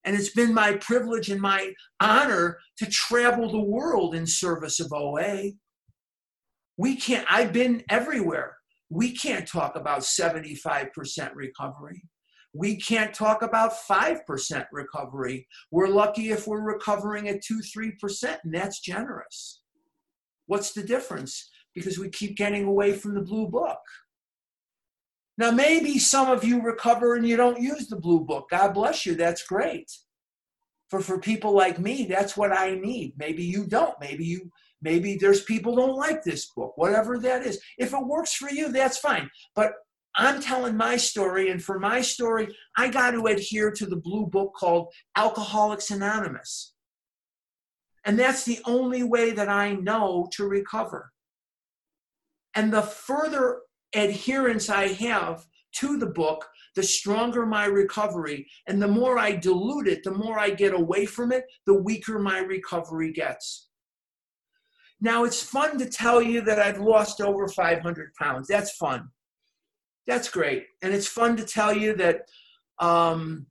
And 0.05 0.15
it's 0.15 0.33
been 0.33 0.53
my 0.53 0.73
privilege 0.77 1.29
and 1.29 1.41
my 1.41 1.73
honor 1.99 2.59
to 2.77 2.85
travel 2.85 3.49
the 3.49 3.59
world 3.59 4.15
in 4.15 4.27
service 4.27 4.79
of 4.79 4.91
OA. 4.91 5.51
We 6.77 6.95
can't, 6.95 7.25
I've 7.29 7.53
been 7.53 7.83
everywhere. 7.89 8.57
We 8.89 9.15
can't 9.15 9.47
talk 9.47 9.75
about 9.75 10.01
75% 10.01 11.31
recovery. 11.35 12.03
We 12.53 12.79
can't 12.79 13.13
talk 13.13 13.41
about 13.41 13.73
5% 13.89 14.65
recovery. 14.71 15.47
We're 15.71 15.87
lucky 15.87 16.29
if 16.29 16.47
we're 16.47 16.61
recovering 16.61 17.27
at 17.27 17.41
2 17.41 17.61
3%, 17.75 18.37
and 18.43 18.53
that's 18.53 18.79
generous. 18.79 19.61
What's 20.45 20.73
the 20.73 20.83
difference? 20.83 21.49
Because 21.73 21.97
we 21.97 22.09
keep 22.09 22.37
getting 22.37 22.65
away 22.65 22.93
from 22.93 23.15
the 23.15 23.21
blue 23.21 23.47
book. 23.47 23.79
Now, 25.37 25.51
maybe 25.51 25.97
some 25.97 26.29
of 26.29 26.43
you 26.43 26.61
recover 26.61 27.15
and 27.15 27.27
you 27.27 27.35
don't 27.35 27.61
use 27.61 27.87
the 27.87 27.95
blue 27.95 28.19
book. 28.19 28.49
God 28.51 28.73
bless 28.73 29.05
you. 29.05 29.15
That's 29.15 29.43
great. 29.43 29.91
For, 30.89 31.01
for 31.01 31.19
people 31.19 31.55
like 31.55 31.79
me, 31.79 32.05
that's 32.05 32.37
what 32.37 32.51
I 32.51 32.75
need. 32.75 33.13
Maybe 33.17 33.43
you 33.43 33.65
don't. 33.65 33.99
Maybe 33.99 34.25
you 34.25 34.51
maybe 34.83 35.15
there's 35.15 35.43
people 35.43 35.75
don't 35.75 35.95
like 35.95 36.23
this 36.23 36.51
book, 36.55 36.73
whatever 36.75 37.17
that 37.19 37.45
is. 37.45 37.59
If 37.77 37.93
it 37.93 38.05
works 38.05 38.35
for 38.35 38.49
you, 38.51 38.71
that's 38.71 38.97
fine. 38.97 39.29
But 39.55 39.71
I'm 40.15 40.41
telling 40.41 40.77
my 40.77 40.97
story, 40.97 41.49
and 41.49 41.63
for 41.63 41.79
my 41.79 42.01
story, 42.01 42.55
I 42.77 42.89
got 42.89 43.11
to 43.11 43.25
adhere 43.25 43.71
to 43.71 43.85
the 43.85 43.95
blue 43.95 44.27
book 44.27 44.53
called 44.55 44.93
Alcoholics 45.15 45.89
Anonymous. 45.89 46.73
And 48.05 48.19
that's 48.19 48.43
the 48.43 48.59
only 48.65 49.01
way 49.01 49.31
that 49.31 49.49
I 49.49 49.73
know 49.73 50.27
to 50.33 50.45
recover. 50.45 51.11
And 52.53 52.71
the 52.71 52.83
further 52.83 53.61
adherence 53.93 54.69
I 54.69 54.87
have 54.89 55.45
to 55.79 55.97
the 55.97 56.07
book, 56.07 56.47
the 56.75 56.83
stronger 56.83 57.45
my 57.45 57.65
recovery. 57.65 58.47
And 58.67 58.81
the 58.81 58.87
more 58.87 59.17
I 59.17 59.35
dilute 59.35 59.87
it, 59.87 60.03
the 60.03 60.11
more 60.11 60.39
I 60.39 60.49
get 60.49 60.73
away 60.73 61.05
from 61.05 61.31
it, 61.31 61.45
the 61.65 61.73
weaker 61.73 62.19
my 62.19 62.39
recovery 62.39 63.11
gets. 63.11 63.69
Now, 65.01 65.25
it's 65.25 65.41
fun 65.41 65.77
to 65.79 65.89
tell 65.89 66.21
you 66.21 66.41
that 66.41 66.59
I've 66.59 66.79
lost 66.79 67.19
over 67.19 67.47
500 67.47 68.13
pounds. 68.13 68.47
That's 68.47 68.71
fun. 68.77 69.09
That's 70.07 70.29
great. 70.29 70.67
And 70.81 70.93
it's 70.93 71.07
fun 71.07 71.35
to 71.37 71.43
tell 71.43 71.75
you 71.75 71.95
that 71.95 72.21
um, 72.79 73.47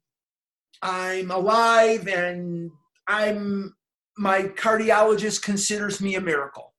I'm 0.80 1.30
alive 1.30 2.08
and 2.08 2.70
I'm 3.06 3.74
my 4.18 4.42
cardiologist 4.42 5.42
considers 5.42 6.00
me 6.00 6.14
a 6.16 6.20
miracle. 6.20 6.74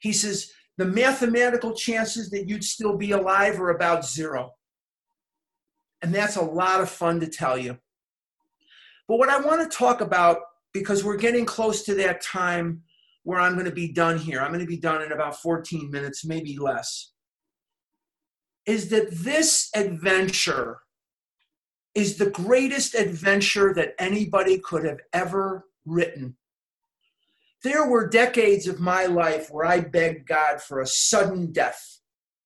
He 0.00 0.12
says, 0.12 0.52
the 0.78 0.84
mathematical 0.84 1.72
chances 1.72 2.30
that 2.30 2.48
you'd 2.48 2.64
still 2.64 2.96
be 2.96 3.12
alive 3.12 3.60
are 3.60 3.70
about 3.70 4.06
zero. 4.06 4.54
And 6.02 6.14
that's 6.14 6.36
a 6.36 6.42
lot 6.42 6.80
of 6.80 6.90
fun 6.90 7.20
to 7.20 7.26
tell 7.26 7.56
you. 7.56 7.78
But 9.08 9.18
what 9.18 9.28
I 9.28 9.40
want 9.40 9.70
to 9.70 9.76
talk 9.76 10.00
about, 10.00 10.38
because 10.72 11.04
we're 11.04 11.16
getting 11.16 11.46
close 11.46 11.82
to 11.84 11.94
that 11.94 12.20
time 12.20 12.82
where 13.22 13.40
I'm 13.40 13.54
going 13.54 13.66
to 13.66 13.72
be 13.72 13.92
done 13.92 14.18
here, 14.18 14.40
I'm 14.40 14.52
going 14.52 14.60
to 14.60 14.66
be 14.66 14.76
done 14.76 15.02
in 15.02 15.12
about 15.12 15.40
14 15.40 15.90
minutes, 15.90 16.24
maybe 16.24 16.58
less, 16.58 17.12
is 18.66 18.88
that 18.90 19.10
this 19.10 19.70
adventure 19.74 20.80
is 21.94 22.18
the 22.18 22.30
greatest 22.30 22.94
adventure 22.94 23.72
that 23.72 23.94
anybody 23.98 24.58
could 24.58 24.84
have 24.84 25.00
ever 25.12 25.64
written. 25.86 26.36
There 27.62 27.86
were 27.88 28.08
decades 28.08 28.66
of 28.68 28.80
my 28.80 29.06
life 29.06 29.48
where 29.50 29.66
I 29.66 29.80
begged 29.80 30.28
God 30.28 30.60
for 30.60 30.80
a 30.80 30.86
sudden 30.86 31.52
death. 31.52 32.00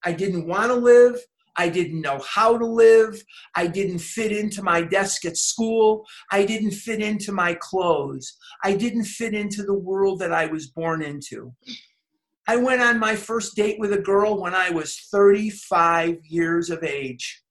I 0.05 0.13
didn't 0.13 0.47
want 0.47 0.69
to 0.69 0.75
live. 0.75 1.21
I 1.57 1.69
didn't 1.69 2.01
know 2.01 2.21
how 2.27 2.57
to 2.57 2.65
live. 2.65 3.23
I 3.55 3.67
didn't 3.67 3.99
fit 3.99 4.33
into 4.33 4.63
my 4.63 4.83
desk 4.83 5.25
at 5.25 5.37
school. 5.37 6.07
I 6.31 6.45
didn't 6.45 6.71
fit 6.71 7.03
into 7.03 7.33
my 7.33 7.55
clothes. 7.55 8.39
I 8.65 8.75
didn't 8.75 9.05
fit 9.05 9.35
into 9.35 9.63
the 9.63 9.75
world 9.75 10.21
that 10.21 10.33
I 10.33 10.47
was 10.47 10.69
born 10.69 11.03
into. 11.03 11.53
I 12.47 12.57
went 12.57 12.81
on 12.81 12.99
my 12.99 13.15
first 13.15 13.57
date 13.57 13.79
with 13.79 13.93
a 13.93 13.99
girl 13.99 14.41
when 14.41 14.55
I 14.55 14.71
was 14.71 15.01
35 15.13 16.19
years 16.25 16.71
of 16.71 16.83
age. 16.83 17.43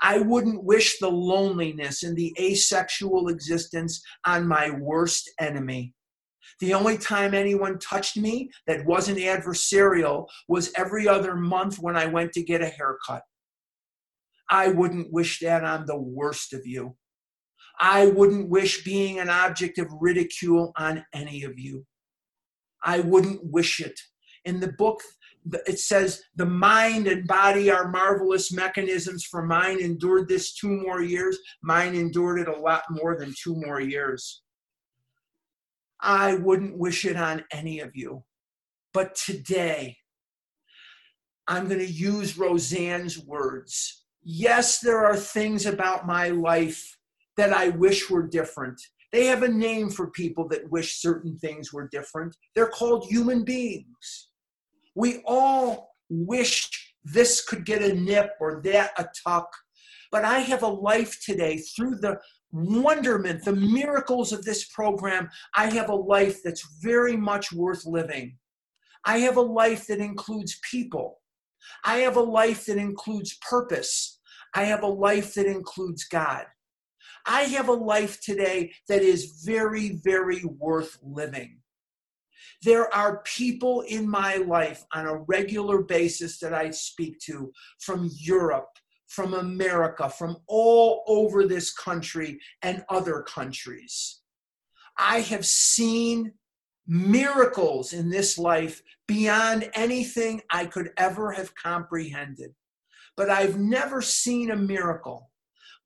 I 0.00 0.18
wouldn't 0.18 0.64
wish 0.64 0.98
the 0.98 1.10
loneliness 1.10 2.02
and 2.02 2.16
the 2.16 2.34
asexual 2.40 3.28
existence 3.28 4.02
on 4.26 4.48
my 4.48 4.70
worst 4.70 5.30
enemy. 5.38 5.94
The 6.60 6.74
only 6.74 6.98
time 6.98 7.34
anyone 7.34 7.78
touched 7.78 8.16
me 8.16 8.50
that 8.66 8.84
wasn't 8.86 9.18
adversarial 9.18 10.26
was 10.48 10.72
every 10.76 11.08
other 11.08 11.34
month 11.34 11.78
when 11.78 11.96
I 11.96 12.06
went 12.06 12.32
to 12.32 12.42
get 12.42 12.62
a 12.62 12.68
haircut. 12.68 13.22
I 14.50 14.68
wouldn't 14.68 15.12
wish 15.12 15.40
that 15.40 15.64
on 15.64 15.86
the 15.86 15.96
worst 15.96 16.52
of 16.52 16.66
you. 16.66 16.96
I 17.80 18.06
wouldn't 18.06 18.48
wish 18.48 18.84
being 18.84 19.18
an 19.18 19.30
object 19.30 19.78
of 19.78 19.88
ridicule 20.00 20.72
on 20.76 21.04
any 21.12 21.42
of 21.42 21.58
you. 21.58 21.84
I 22.84 23.00
wouldn't 23.00 23.40
wish 23.42 23.80
it. 23.80 23.98
In 24.44 24.60
the 24.60 24.72
book, 24.72 25.00
it 25.66 25.78
says, 25.78 26.22
The 26.36 26.46
mind 26.46 27.06
and 27.06 27.26
body 27.26 27.70
are 27.70 27.90
marvelous 27.90 28.52
mechanisms, 28.52 29.24
for 29.24 29.42
mine 29.42 29.80
endured 29.80 30.28
this 30.28 30.54
two 30.54 30.68
more 30.68 31.02
years. 31.02 31.38
Mine 31.62 31.94
endured 31.94 32.40
it 32.40 32.48
a 32.48 32.56
lot 32.56 32.84
more 32.90 33.16
than 33.18 33.34
two 33.42 33.56
more 33.56 33.80
years. 33.80 34.42
I 36.04 36.34
wouldn't 36.34 36.76
wish 36.76 37.04
it 37.04 37.16
on 37.16 37.44
any 37.50 37.80
of 37.80 37.96
you. 37.96 38.24
But 38.92 39.16
today, 39.16 39.96
I'm 41.48 41.66
going 41.66 41.80
to 41.80 41.90
use 41.90 42.38
Roseanne's 42.38 43.18
words. 43.18 44.04
Yes, 44.22 44.78
there 44.80 45.04
are 45.04 45.16
things 45.16 45.66
about 45.66 46.06
my 46.06 46.28
life 46.28 46.96
that 47.36 47.52
I 47.52 47.70
wish 47.70 48.08
were 48.08 48.22
different. 48.22 48.80
They 49.12 49.26
have 49.26 49.42
a 49.42 49.48
name 49.48 49.90
for 49.90 50.10
people 50.10 50.48
that 50.48 50.70
wish 50.70 51.00
certain 51.00 51.38
things 51.38 51.72
were 51.72 51.88
different. 51.88 52.36
They're 52.54 52.66
called 52.66 53.06
human 53.06 53.44
beings. 53.44 54.28
We 54.94 55.22
all 55.26 55.94
wish 56.08 56.70
this 57.04 57.44
could 57.44 57.64
get 57.64 57.82
a 57.82 57.94
nip 57.94 58.32
or 58.40 58.60
that 58.64 58.92
a 58.98 59.06
tuck. 59.26 59.48
But 60.10 60.24
I 60.24 60.40
have 60.40 60.62
a 60.62 60.68
life 60.68 61.18
today 61.24 61.58
through 61.58 61.96
the 61.96 62.18
wonderment, 62.54 63.44
the 63.44 63.54
miracles 63.54 64.32
of 64.32 64.44
this 64.44 64.64
program. 64.66 65.28
I 65.54 65.66
have 65.70 65.88
a 65.88 65.94
life 65.94 66.42
that's 66.42 66.66
very 66.80 67.16
much 67.16 67.52
worth 67.52 67.84
living. 67.84 68.38
I 69.04 69.18
have 69.18 69.36
a 69.36 69.42
life 69.42 69.88
that 69.88 69.98
includes 69.98 70.58
people. 70.70 71.20
I 71.84 71.98
have 71.98 72.16
a 72.16 72.22
life 72.22 72.66
that 72.66 72.78
includes 72.78 73.36
purpose. 73.48 74.20
I 74.54 74.64
have 74.64 74.84
a 74.84 74.88
life 74.88 75.34
that 75.34 75.46
includes 75.46 76.04
God. 76.04 76.46
I 77.26 77.42
have 77.42 77.68
a 77.68 77.72
life 77.72 78.20
today 78.20 78.72
that 78.88 79.02
is 79.02 79.42
very, 79.44 80.00
very 80.04 80.44
worth 80.44 80.98
living. 81.02 81.58
There 82.62 82.94
are 82.94 83.22
people 83.24 83.80
in 83.82 84.08
my 84.08 84.36
life 84.36 84.84
on 84.92 85.06
a 85.06 85.16
regular 85.16 85.82
basis 85.82 86.38
that 86.38 86.54
I 86.54 86.70
speak 86.70 87.18
to 87.20 87.52
from 87.80 88.10
Europe, 88.14 88.70
from 89.08 89.34
America, 89.34 90.08
from 90.08 90.36
all 90.46 91.04
over 91.06 91.46
this 91.46 91.72
country 91.72 92.38
and 92.62 92.84
other 92.88 93.22
countries. 93.22 94.20
I 94.98 95.20
have 95.20 95.44
seen 95.44 96.32
miracles 96.86 97.92
in 97.92 98.10
this 98.10 98.38
life 98.38 98.82
beyond 99.06 99.70
anything 99.74 100.42
I 100.50 100.66
could 100.66 100.90
ever 100.96 101.32
have 101.32 101.54
comprehended. 101.54 102.54
But 103.16 103.30
I've 103.30 103.58
never 103.58 104.02
seen 104.02 104.50
a 104.50 104.56
miracle 104.56 105.30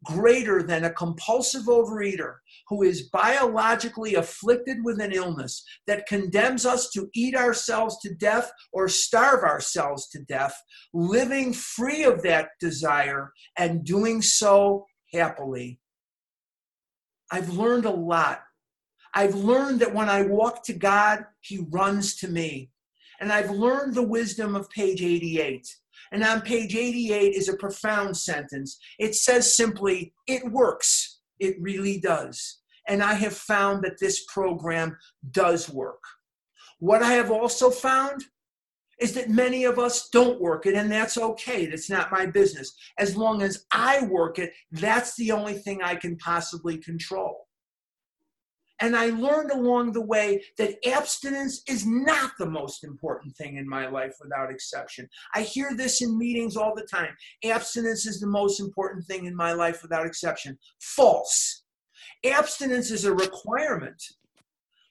greater 0.04 0.62
than 0.62 0.84
a 0.84 0.92
compulsive 0.92 1.64
overeater 1.64 2.36
who 2.68 2.82
is 2.82 3.08
biologically 3.10 4.14
afflicted 4.14 4.78
with 4.84 5.00
an 5.00 5.12
illness 5.12 5.64
that 5.86 6.06
condemns 6.06 6.66
us 6.66 6.90
to 6.90 7.08
eat 7.14 7.34
ourselves 7.34 7.98
to 8.00 8.14
death 8.14 8.50
or 8.72 8.88
starve 8.88 9.42
ourselves 9.42 10.08
to 10.10 10.22
death, 10.24 10.54
living 10.92 11.52
free 11.52 12.04
of 12.04 12.22
that 12.22 12.50
desire 12.60 13.32
and 13.56 13.84
doing 13.84 14.20
so 14.20 14.86
happily. 15.12 15.80
I've 17.30 17.50
learned 17.50 17.84
a 17.84 17.90
lot. 17.90 18.42
I've 19.14 19.34
learned 19.34 19.80
that 19.80 19.94
when 19.94 20.08
I 20.08 20.22
walk 20.22 20.64
to 20.64 20.74
God, 20.74 21.24
He 21.40 21.66
runs 21.70 22.16
to 22.16 22.28
me. 22.28 22.70
And 23.20 23.32
I've 23.32 23.50
learned 23.50 23.94
the 23.94 24.06
wisdom 24.06 24.54
of 24.54 24.70
page 24.70 25.02
88. 25.02 25.66
And 26.12 26.22
on 26.22 26.40
page 26.40 26.76
88 26.76 27.34
is 27.34 27.48
a 27.48 27.56
profound 27.56 28.16
sentence. 28.16 28.78
It 28.98 29.14
says 29.14 29.56
simply, 29.56 30.14
It 30.26 30.50
works. 30.52 31.20
It 31.38 31.56
really 31.60 32.00
does. 32.00 32.57
And 32.88 33.02
I 33.02 33.14
have 33.14 33.34
found 33.34 33.84
that 33.84 34.00
this 34.00 34.24
program 34.24 34.96
does 35.30 35.68
work. 35.68 36.02
What 36.80 37.02
I 37.02 37.12
have 37.12 37.30
also 37.30 37.70
found 37.70 38.24
is 39.00 39.12
that 39.14 39.30
many 39.30 39.64
of 39.64 39.78
us 39.78 40.08
don't 40.08 40.40
work 40.40 40.66
it, 40.66 40.74
and 40.74 40.90
that's 40.90 41.16
okay. 41.16 41.66
That's 41.66 41.90
not 41.90 42.10
my 42.10 42.26
business. 42.26 42.74
As 42.98 43.16
long 43.16 43.42
as 43.42 43.64
I 43.72 44.04
work 44.06 44.38
it, 44.38 44.52
that's 44.72 45.14
the 45.16 45.30
only 45.32 45.54
thing 45.54 45.82
I 45.82 45.94
can 45.94 46.16
possibly 46.16 46.78
control. 46.78 47.46
And 48.80 48.96
I 48.96 49.06
learned 49.10 49.50
along 49.50 49.92
the 49.92 50.04
way 50.04 50.42
that 50.56 50.76
abstinence 50.86 51.62
is 51.68 51.84
not 51.84 52.32
the 52.38 52.48
most 52.48 52.84
important 52.84 53.36
thing 53.36 53.56
in 53.56 53.68
my 53.68 53.88
life 53.88 54.14
without 54.20 54.50
exception. 54.52 55.08
I 55.34 55.42
hear 55.42 55.74
this 55.74 56.00
in 56.00 56.16
meetings 56.16 56.56
all 56.56 56.74
the 56.76 56.86
time. 56.86 57.14
Abstinence 57.44 58.06
is 58.06 58.20
the 58.20 58.28
most 58.28 58.60
important 58.60 59.04
thing 59.06 59.26
in 59.26 59.34
my 59.34 59.52
life 59.52 59.82
without 59.82 60.06
exception. 60.06 60.56
False. 60.80 61.64
Abstinence 62.24 62.90
is 62.90 63.04
a 63.04 63.12
requirement. 63.12 64.02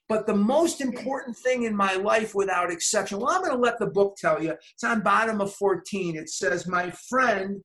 But 0.08 0.26
the 0.26 0.34
most 0.34 0.80
important 0.80 1.36
thing 1.36 1.64
in 1.64 1.76
my 1.76 1.94
life, 1.94 2.34
without 2.34 2.72
exception, 2.72 3.18
well, 3.18 3.30
I'm 3.30 3.42
going 3.42 3.52
to 3.52 3.58
let 3.58 3.78
the 3.78 3.88
book 3.88 4.16
tell 4.16 4.42
you. 4.42 4.52
It's 4.72 4.84
on 4.84 5.02
bottom 5.02 5.42
of 5.42 5.52
14. 5.54 6.16
It 6.16 6.30
says, 6.30 6.66
My 6.66 6.90
friend, 7.10 7.62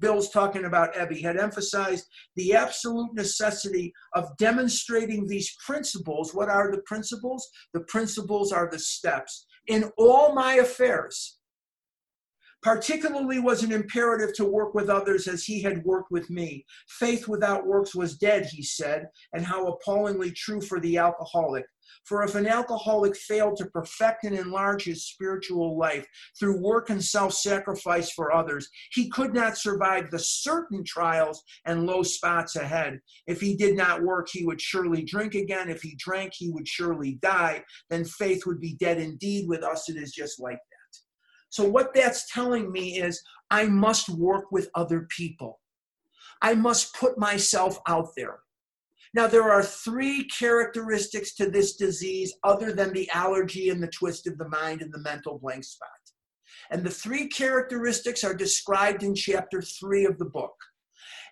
Bill's 0.00 0.30
talking 0.30 0.64
about 0.64 0.94
Ebby, 0.94 1.22
had 1.22 1.36
emphasized 1.36 2.06
the 2.34 2.54
absolute 2.54 3.14
necessity 3.14 3.92
of 4.14 4.36
demonstrating 4.36 5.28
these 5.28 5.54
principles. 5.64 6.34
What 6.34 6.48
are 6.48 6.72
the 6.72 6.82
principles? 6.86 7.48
The 7.72 7.80
principles 7.82 8.50
are 8.50 8.68
the 8.68 8.80
steps 8.80 9.46
in 9.68 9.90
all 9.96 10.34
my 10.34 10.54
affairs. 10.54 11.35
Particularly 12.66 13.38
was 13.38 13.62
an 13.62 13.70
imperative 13.70 14.34
to 14.34 14.44
work 14.44 14.74
with 14.74 14.90
others 14.90 15.28
as 15.28 15.44
he 15.44 15.62
had 15.62 15.84
worked 15.84 16.10
with 16.10 16.28
me. 16.30 16.66
Faith 16.88 17.28
without 17.28 17.64
works 17.64 17.94
was 17.94 18.18
dead, 18.18 18.44
he 18.46 18.60
said, 18.60 19.06
and 19.32 19.46
how 19.46 19.68
appallingly 19.68 20.32
true 20.32 20.60
for 20.60 20.80
the 20.80 20.98
alcoholic. 20.98 21.64
For 22.02 22.24
if 22.24 22.34
an 22.34 22.48
alcoholic 22.48 23.16
failed 23.16 23.56
to 23.58 23.66
perfect 23.66 24.24
and 24.24 24.36
enlarge 24.36 24.82
his 24.82 25.06
spiritual 25.06 25.78
life 25.78 26.04
through 26.40 26.60
work 26.60 26.90
and 26.90 27.02
self 27.02 27.34
sacrifice 27.34 28.10
for 28.10 28.32
others, 28.32 28.68
he 28.90 29.08
could 29.10 29.32
not 29.32 29.56
survive 29.56 30.10
the 30.10 30.18
certain 30.18 30.82
trials 30.82 31.44
and 31.66 31.86
low 31.86 32.02
spots 32.02 32.56
ahead. 32.56 32.98
If 33.28 33.40
he 33.40 33.56
did 33.56 33.76
not 33.76 34.02
work, 34.02 34.26
he 34.28 34.44
would 34.44 34.60
surely 34.60 35.04
drink 35.04 35.36
again. 35.36 35.70
If 35.70 35.82
he 35.82 35.94
drank, 35.98 36.32
he 36.34 36.50
would 36.50 36.66
surely 36.66 37.14
die. 37.22 37.62
Then 37.90 38.04
faith 38.04 38.44
would 38.44 38.60
be 38.60 38.74
dead 38.74 38.98
indeed. 38.98 39.48
With 39.48 39.62
us, 39.62 39.88
it 39.88 39.96
is 39.96 40.10
just 40.10 40.40
like 40.40 40.58
that. 40.58 40.75
So, 41.56 41.64
what 41.64 41.94
that's 41.94 42.30
telling 42.30 42.70
me 42.70 43.00
is 43.00 43.22
I 43.50 43.64
must 43.64 44.10
work 44.10 44.52
with 44.52 44.68
other 44.74 45.08
people. 45.08 45.58
I 46.42 46.52
must 46.52 46.94
put 46.94 47.16
myself 47.16 47.78
out 47.88 48.08
there. 48.14 48.40
Now, 49.14 49.26
there 49.26 49.50
are 49.50 49.62
three 49.62 50.24
characteristics 50.24 51.34
to 51.36 51.48
this 51.48 51.76
disease 51.76 52.34
other 52.44 52.74
than 52.74 52.92
the 52.92 53.08
allergy 53.10 53.70
and 53.70 53.82
the 53.82 53.88
twist 53.88 54.26
of 54.26 54.36
the 54.36 54.50
mind 54.50 54.82
and 54.82 54.92
the 54.92 54.98
mental 54.98 55.38
blank 55.38 55.64
spot. 55.64 55.88
And 56.70 56.84
the 56.84 56.90
three 56.90 57.26
characteristics 57.26 58.22
are 58.22 58.34
described 58.34 59.02
in 59.02 59.14
chapter 59.14 59.62
three 59.62 60.04
of 60.04 60.18
the 60.18 60.26
book. 60.26 60.56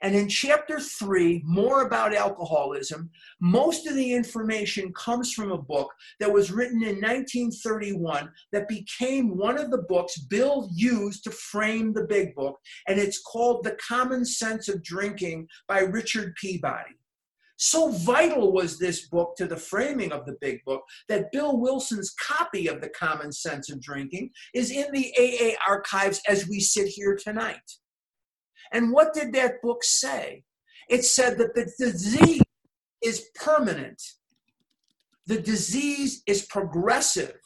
And 0.03 0.15
in 0.15 0.29
chapter 0.29 0.81
three, 0.81 1.43
more 1.45 1.83
about 1.83 2.15
alcoholism, 2.15 3.11
most 3.41 3.87
of 3.87 3.95
the 3.95 4.13
information 4.13 4.93
comes 4.93 5.33
from 5.33 5.53
a 5.53 5.59
book 5.59 5.93
that 6.21 6.33
was 6.33 6.53
written 6.53 6.83
in 6.83 6.97
1931 6.97 8.31
that 8.53 8.69
became 8.69 9.37
one 9.37 9.59
of 9.59 9.71
the 9.71 9.85
books 9.89 10.19
Bill 10.19 10.69
used 10.75 11.25
to 11.25 11.31
frame 11.31 11.93
the 11.93 12.05
big 12.05 12.35
book. 12.35 12.59
And 12.89 12.99
it's 12.99 13.23
called 13.23 13.65
The 13.65 13.77
Common 13.87 14.25
Sense 14.25 14.69
of 14.69 14.83
Drinking 14.83 15.49
by 15.69 15.81
Richard 15.81 16.35
Peabody. 16.41 16.97
So 17.57 17.93
vital 17.93 18.53
was 18.53 18.79
this 18.79 19.09
book 19.09 19.37
to 19.37 19.47
the 19.47 19.57
framing 19.57 20.13
of 20.13 20.27
the 20.27 20.37
big 20.41 20.65
book 20.65 20.83
that 21.09 21.31
Bill 21.31 21.57
Wilson's 21.57 22.15
copy 22.21 22.67
of 22.67 22.81
The 22.81 22.89
Common 22.91 23.33
Sense 23.33 23.71
of 23.71 23.81
Drinking 23.81 24.31
is 24.55 24.71
in 24.71 24.91
the 24.93 25.13
AA 25.19 25.57
archives 25.67 26.21
as 26.29 26.49
we 26.49 26.61
sit 26.61 26.89
here 26.89 27.17
tonight. 27.17 27.63
And 28.73 28.93
what 28.93 29.15
did 29.15 29.33
that 29.33 29.63
book 29.63 29.85
say? 29.85 30.45
It 30.89 31.05
said 31.05 31.39
that 31.39 31.55
the 31.55 31.73
disease 31.79 32.43
is 33.03 33.29
permanent, 33.35 34.03
the 35.27 35.41
disease 35.41 36.23
is 36.27 36.45
progressive, 36.47 37.39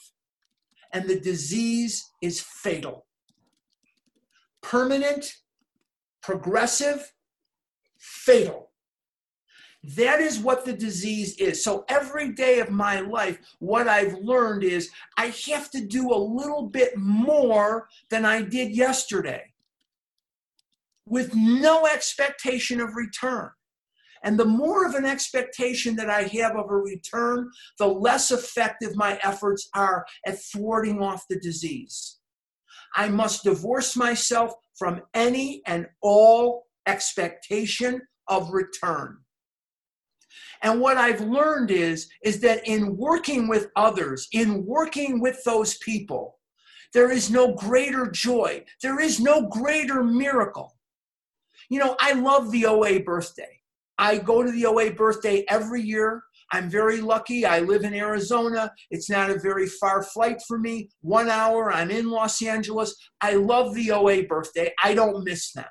and 0.92 1.08
the 1.08 1.20
disease 1.20 2.04
is 2.22 2.40
fatal. 2.40 3.06
Permanent, 4.62 5.32
progressive, 6.22 7.12
fatal. 7.98 8.70
That 9.96 10.20
is 10.20 10.40
what 10.40 10.64
the 10.64 10.72
disease 10.72 11.36
is. 11.36 11.62
So 11.62 11.84
every 11.88 12.32
day 12.32 12.58
of 12.58 12.70
my 12.70 13.00
life, 13.00 13.38
what 13.60 13.86
I've 13.86 14.14
learned 14.14 14.64
is 14.64 14.90
I 15.16 15.26
have 15.50 15.70
to 15.70 15.80
do 15.80 16.12
a 16.12 16.18
little 16.18 16.64
bit 16.68 16.96
more 16.96 17.88
than 18.10 18.24
I 18.24 18.42
did 18.42 18.76
yesterday 18.76 19.52
with 21.10 21.34
no 21.34 21.86
expectation 21.86 22.80
of 22.80 22.96
return. 22.96 23.50
And 24.22 24.38
the 24.38 24.44
more 24.44 24.86
of 24.86 24.94
an 24.94 25.04
expectation 25.04 25.94
that 25.96 26.10
I 26.10 26.22
have 26.22 26.56
of 26.56 26.70
a 26.70 26.76
return, 26.76 27.50
the 27.78 27.86
less 27.86 28.30
effective 28.30 28.96
my 28.96 29.18
efforts 29.22 29.68
are 29.74 30.04
at 30.26 30.42
thwarting 30.42 31.00
off 31.00 31.24
the 31.28 31.38
disease. 31.38 32.18
I 32.96 33.08
must 33.08 33.44
divorce 33.44 33.96
myself 33.96 34.52
from 34.76 35.02
any 35.14 35.62
and 35.66 35.86
all 36.02 36.66
expectation 36.86 38.00
of 38.28 38.50
return. 38.50 39.18
And 40.62 40.80
what 40.80 40.96
I've 40.96 41.20
learned 41.20 41.70
is, 41.70 42.08
is 42.22 42.40
that 42.40 42.66
in 42.66 42.96
working 42.96 43.46
with 43.46 43.68
others, 43.76 44.26
in 44.32 44.64
working 44.66 45.20
with 45.20 45.42
those 45.44 45.78
people, 45.78 46.38
there 46.94 47.10
is 47.10 47.30
no 47.30 47.54
greater 47.54 48.10
joy. 48.10 48.64
There 48.82 49.00
is 49.00 49.20
no 49.20 49.48
greater 49.48 50.02
miracle. 50.02 50.77
You 51.68 51.78
know, 51.80 51.96
I 52.00 52.12
love 52.12 52.50
the 52.50 52.66
OA 52.66 53.00
birthday. 53.00 53.60
I 53.98 54.18
go 54.18 54.42
to 54.42 54.50
the 54.50 54.66
OA 54.66 54.92
birthday 54.92 55.44
every 55.48 55.82
year. 55.82 56.22
I'm 56.50 56.70
very 56.70 57.00
lucky. 57.00 57.44
I 57.44 57.60
live 57.60 57.84
in 57.84 57.92
Arizona. 57.92 58.72
It's 58.90 59.10
not 59.10 59.28
a 59.28 59.38
very 59.38 59.66
far 59.66 60.02
flight 60.02 60.40
for 60.46 60.58
me. 60.58 60.88
One 61.02 61.28
hour, 61.28 61.70
I'm 61.70 61.90
in 61.90 62.08
Los 62.08 62.40
Angeles. 62.40 62.94
I 63.20 63.34
love 63.34 63.74
the 63.74 63.90
OA 63.90 64.22
birthday. 64.22 64.72
I 64.82 64.94
don't 64.94 65.24
miss 65.24 65.52
them. 65.52 65.66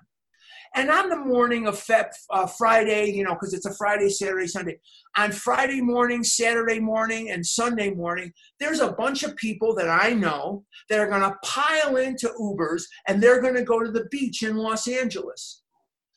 And 0.76 0.92
on 0.92 1.10
the 1.10 1.18
morning 1.18 1.66
of 1.66 1.76
Feb, 1.76 2.10
uh, 2.30 2.46
Friday, 2.46 3.10
you 3.10 3.24
know, 3.24 3.34
because 3.34 3.54
it's 3.54 3.66
a 3.66 3.74
Friday, 3.74 4.10
Saturday, 4.10 4.46
Sunday, 4.46 4.78
on 5.16 5.32
Friday 5.32 5.82
morning, 5.82 6.24
Saturday 6.24 6.80
morning, 6.80 7.32
and 7.32 7.44
Sunday 7.44 7.90
morning, 7.90 8.32
there's 8.60 8.82
a 8.82 8.92
bunch 8.92 9.24
of 9.24 9.36
people 9.38 9.74
that 9.76 9.90
I 9.90 10.14
know 10.14 10.66
that 10.90 11.00
are 11.00 11.08
going 11.08 11.22
to 11.22 11.36
pile 11.44 11.96
into 11.96 12.30
Ubers 12.40 12.84
and 13.08 13.24
they're 13.24 13.42
going 13.42 13.56
to 13.56 13.64
go 13.64 13.82
to 13.82 13.90
the 13.90 14.06
beach 14.12 14.44
in 14.44 14.58
Los 14.58 14.88
Angeles. 14.88 15.64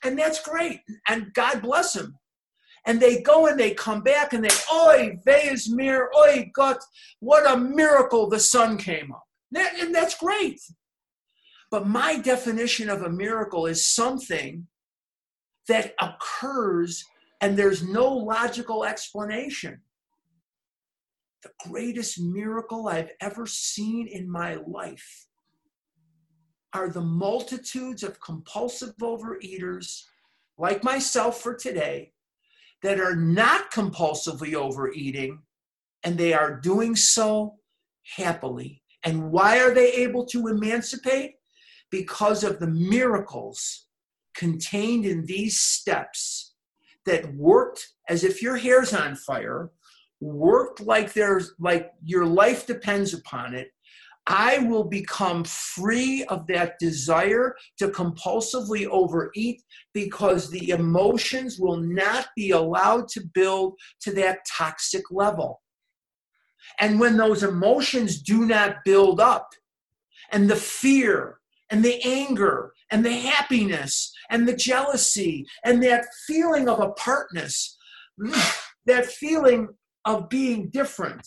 And 0.04 0.18
that's 0.18 0.42
great. 0.42 0.80
And 1.08 1.32
God 1.34 1.62
bless 1.62 1.92
them. 1.92 2.16
And 2.86 3.00
they 3.00 3.20
go 3.20 3.46
and 3.46 3.60
they 3.60 3.74
come 3.74 4.02
back 4.02 4.32
and 4.32 4.42
they, 4.42 4.54
oi, 4.72 5.18
veis 5.26 5.68
mir, 5.68 6.10
oi, 6.16 6.50
Gott, 6.54 6.78
what 7.20 7.50
a 7.50 7.56
miracle 7.56 8.28
the 8.28 8.40
sun 8.40 8.78
came 8.78 9.12
up. 9.12 9.24
And 9.54 9.94
that's 9.94 10.16
great. 10.16 10.60
But 11.70 11.86
my 11.86 12.18
definition 12.18 12.88
of 12.88 13.02
a 13.02 13.10
miracle 13.10 13.66
is 13.66 13.86
something 13.86 14.66
that 15.68 15.94
occurs 16.00 17.04
and 17.40 17.56
there's 17.56 17.82
no 17.82 18.06
logical 18.08 18.84
explanation. 18.84 19.80
The 21.42 21.50
greatest 21.68 22.20
miracle 22.20 22.88
I've 22.88 23.12
ever 23.20 23.46
seen 23.46 24.08
in 24.08 24.30
my 24.30 24.58
life 24.66 25.26
are 26.72 26.88
the 26.88 27.00
multitudes 27.00 28.02
of 28.02 28.20
compulsive 28.20 28.96
overeaters 28.98 30.04
like 30.58 30.84
myself 30.84 31.40
for 31.40 31.54
today 31.54 32.12
that 32.82 33.00
are 33.00 33.16
not 33.16 33.70
compulsively 33.72 34.54
overeating 34.54 35.40
and 36.04 36.16
they 36.16 36.32
are 36.32 36.60
doing 36.60 36.96
so 36.96 37.56
happily. 38.16 38.82
And 39.02 39.30
why 39.30 39.60
are 39.60 39.74
they 39.74 39.92
able 39.92 40.26
to 40.26 40.48
emancipate? 40.48 41.34
because 41.90 42.44
of 42.44 42.58
the 42.58 42.68
miracles 42.68 43.86
contained 44.34 45.04
in 45.04 45.26
these 45.26 45.60
steps 45.60 46.54
that 47.04 47.34
worked 47.34 47.88
as 48.08 48.24
if 48.24 48.40
your 48.40 48.56
hair's 48.56 48.94
on 48.94 49.16
fire, 49.16 49.70
worked 50.20 50.80
like 50.80 51.12
there's 51.12 51.52
like 51.58 51.90
your 52.04 52.26
life 52.26 52.66
depends 52.66 53.14
upon 53.14 53.54
it, 53.54 53.72
I 54.26 54.58
will 54.58 54.84
become 54.84 55.44
free 55.44 56.24
of 56.24 56.46
that 56.46 56.78
desire 56.78 57.56
to 57.78 57.88
compulsively 57.88 58.86
overeat 58.86 59.62
because 59.92 60.50
the 60.50 60.70
emotions 60.70 61.58
will 61.58 61.78
not 61.78 62.28
be 62.36 62.50
allowed 62.50 63.08
to 63.08 63.22
build 63.34 63.74
to 64.02 64.12
that 64.12 64.40
toxic 64.56 65.10
level. 65.10 65.62
And 66.78 67.00
when 67.00 67.16
those 67.16 67.42
emotions 67.42 68.22
do 68.22 68.46
not 68.46 68.84
build 68.84 69.20
up, 69.20 69.48
and 70.30 70.48
the 70.48 70.56
fear 70.56 71.38
and 71.70 71.84
the 71.84 72.00
anger 72.04 72.72
and 72.90 73.04
the 73.04 73.12
happiness 73.12 74.12
and 74.30 74.46
the 74.46 74.56
jealousy 74.56 75.46
and 75.64 75.82
that 75.82 76.06
feeling 76.26 76.68
of 76.68 76.80
apartness, 76.80 77.76
that 78.86 79.06
feeling 79.06 79.68
of 80.04 80.28
being 80.28 80.68
different, 80.70 81.26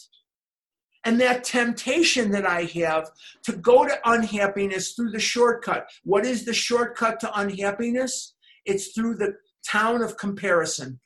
and 1.06 1.20
that 1.20 1.44
temptation 1.44 2.32
that 2.32 2.46
I 2.46 2.64
have 2.76 3.12
to 3.44 3.54
go 3.54 3.86
to 3.86 4.00
unhappiness 4.06 4.94
through 4.94 5.12
the 5.12 5.20
shortcut. 5.20 5.90
What 6.04 6.26
is 6.26 6.46
the 6.46 6.54
shortcut 6.54 7.20
to 7.22 7.40
unhappiness? 7.40 8.36
It's 8.66 8.94
through 8.94 9.16
the 9.16 9.36
town 9.66 10.02
of 10.02 10.18
comparison. 10.18 11.00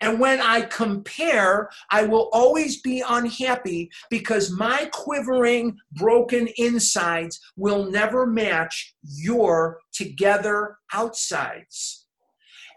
And 0.00 0.20
when 0.20 0.40
I 0.40 0.62
compare, 0.62 1.70
I 1.90 2.04
will 2.04 2.30
always 2.32 2.80
be 2.80 3.02
unhappy 3.06 3.90
because 4.10 4.50
my 4.50 4.88
quivering, 4.92 5.76
broken 5.92 6.48
insides 6.56 7.40
will 7.56 7.90
never 7.90 8.26
match 8.26 8.94
your 9.02 9.80
together 9.92 10.78
outsides. 10.92 12.06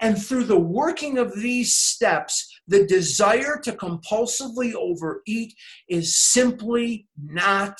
And 0.01 0.22
through 0.22 0.45
the 0.45 0.60
working 0.60 1.18
of 1.18 1.36
these 1.36 1.74
steps, 1.74 2.55
the 2.68 2.86
desire 2.86 3.59
to 3.63 3.72
compulsively 3.72 4.74
overeat 4.74 5.53
is 5.88 6.16
simply 6.16 7.07
not 7.22 7.78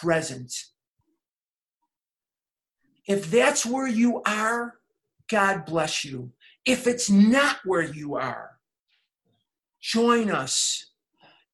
present. 0.00 0.52
If 3.06 3.30
that's 3.30 3.66
where 3.66 3.88
you 3.88 4.22
are, 4.26 4.74
God 5.28 5.66
bless 5.66 6.04
you. 6.04 6.32
If 6.64 6.86
it's 6.86 7.10
not 7.10 7.58
where 7.64 7.82
you 7.82 8.14
are, 8.16 8.52
join 9.80 10.30
us 10.30 10.92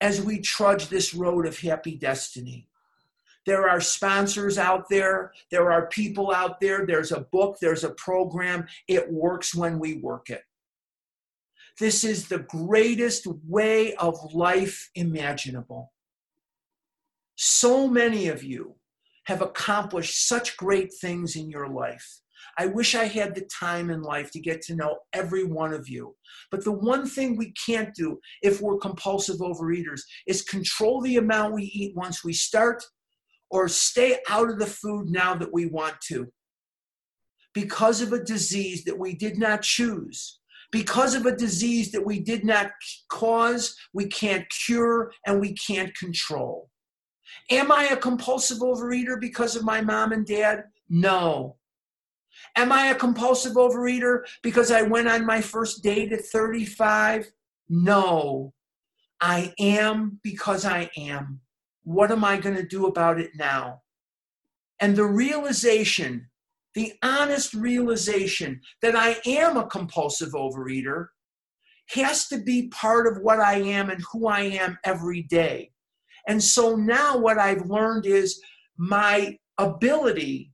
as 0.00 0.22
we 0.22 0.40
trudge 0.40 0.88
this 0.88 1.12
road 1.12 1.46
of 1.46 1.58
happy 1.58 1.96
destiny. 1.96 2.68
There 3.46 3.68
are 3.68 3.80
sponsors 3.80 4.58
out 4.58 4.84
there, 4.88 5.32
there 5.50 5.72
are 5.72 5.88
people 5.88 6.32
out 6.32 6.60
there, 6.60 6.86
there's 6.86 7.10
a 7.10 7.26
book, 7.32 7.56
there's 7.60 7.84
a 7.84 7.90
program. 7.90 8.66
It 8.86 9.10
works 9.10 9.54
when 9.54 9.78
we 9.78 9.94
work 9.94 10.30
it. 10.30 10.42
This 11.80 12.04
is 12.04 12.28
the 12.28 12.40
greatest 12.40 13.26
way 13.48 13.94
of 13.94 14.34
life 14.34 14.90
imaginable. 14.94 15.94
So 17.36 17.88
many 17.88 18.28
of 18.28 18.44
you 18.44 18.74
have 19.24 19.40
accomplished 19.40 20.28
such 20.28 20.58
great 20.58 20.92
things 21.00 21.36
in 21.36 21.48
your 21.48 21.68
life. 21.68 22.20
I 22.58 22.66
wish 22.66 22.94
I 22.94 23.04
had 23.04 23.34
the 23.34 23.48
time 23.58 23.88
in 23.88 24.02
life 24.02 24.30
to 24.32 24.40
get 24.40 24.60
to 24.62 24.76
know 24.76 24.98
every 25.14 25.44
one 25.44 25.72
of 25.72 25.88
you. 25.88 26.16
But 26.50 26.64
the 26.64 26.72
one 26.72 27.06
thing 27.06 27.34
we 27.34 27.52
can't 27.52 27.94
do 27.94 28.20
if 28.42 28.60
we're 28.60 28.76
compulsive 28.76 29.38
overeaters 29.38 30.02
is 30.26 30.42
control 30.42 31.00
the 31.00 31.16
amount 31.16 31.54
we 31.54 31.64
eat 31.64 31.96
once 31.96 32.22
we 32.22 32.34
start 32.34 32.84
or 33.50 33.68
stay 33.68 34.18
out 34.28 34.50
of 34.50 34.58
the 34.58 34.66
food 34.66 35.08
now 35.08 35.34
that 35.34 35.52
we 35.52 35.64
want 35.64 35.98
to. 36.08 36.30
Because 37.54 38.02
of 38.02 38.12
a 38.12 38.22
disease 38.22 38.84
that 38.84 38.98
we 38.98 39.14
did 39.14 39.38
not 39.38 39.62
choose, 39.62 40.39
because 40.70 41.14
of 41.14 41.26
a 41.26 41.36
disease 41.36 41.90
that 41.92 42.04
we 42.04 42.20
did 42.20 42.44
not 42.44 42.70
cause, 43.08 43.76
we 43.92 44.06
can't 44.06 44.48
cure, 44.48 45.12
and 45.26 45.40
we 45.40 45.52
can't 45.54 45.96
control. 45.96 46.70
Am 47.50 47.72
I 47.72 47.86
a 47.86 47.96
compulsive 47.96 48.58
overeater 48.58 49.20
because 49.20 49.56
of 49.56 49.64
my 49.64 49.80
mom 49.80 50.12
and 50.12 50.26
dad? 50.26 50.64
No. 50.88 51.56
Am 52.56 52.72
I 52.72 52.86
a 52.86 52.94
compulsive 52.94 53.54
overeater 53.54 54.22
because 54.42 54.70
I 54.70 54.82
went 54.82 55.08
on 55.08 55.26
my 55.26 55.40
first 55.40 55.82
date 55.82 56.12
at 56.12 56.24
35? 56.24 57.30
No. 57.68 58.52
I 59.20 59.52
am 59.58 60.18
because 60.22 60.64
I 60.64 60.90
am. 60.96 61.40
What 61.82 62.10
am 62.10 62.24
I 62.24 62.38
going 62.38 62.56
to 62.56 62.66
do 62.66 62.86
about 62.86 63.20
it 63.20 63.32
now? 63.36 63.82
And 64.80 64.96
the 64.96 65.04
realization 65.04 66.29
the 66.74 66.92
honest 67.02 67.54
realization 67.54 68.60
that 68.82 68.94
I 68.96 69.16
am 69.26 69.56
a 69.56 69.66
compulsive 69.66 70.32
overeater 70.32 71.06
has 71.90 72.28
to 72.28 72.38
be 72.38 72.68
part 72.68 73.06
of 73.06 73.22
what 73.22 73.40
I 73.40 73.56
am 73.56 73.90
and 73.90 74.02
who 74.12 74.28
I 74.28 74.42
am 74.42 74.78
every 74.84 75.22
day. 75.22 75.72
And 76.28 76.42
so 76.42 76.76
now 76.76 77.18
what 77.18 77.38
I've 77.38 77.66
learned 77.66 78.06
is 78.06 78.40
my 78.76 79.36
ability 79.58 80.52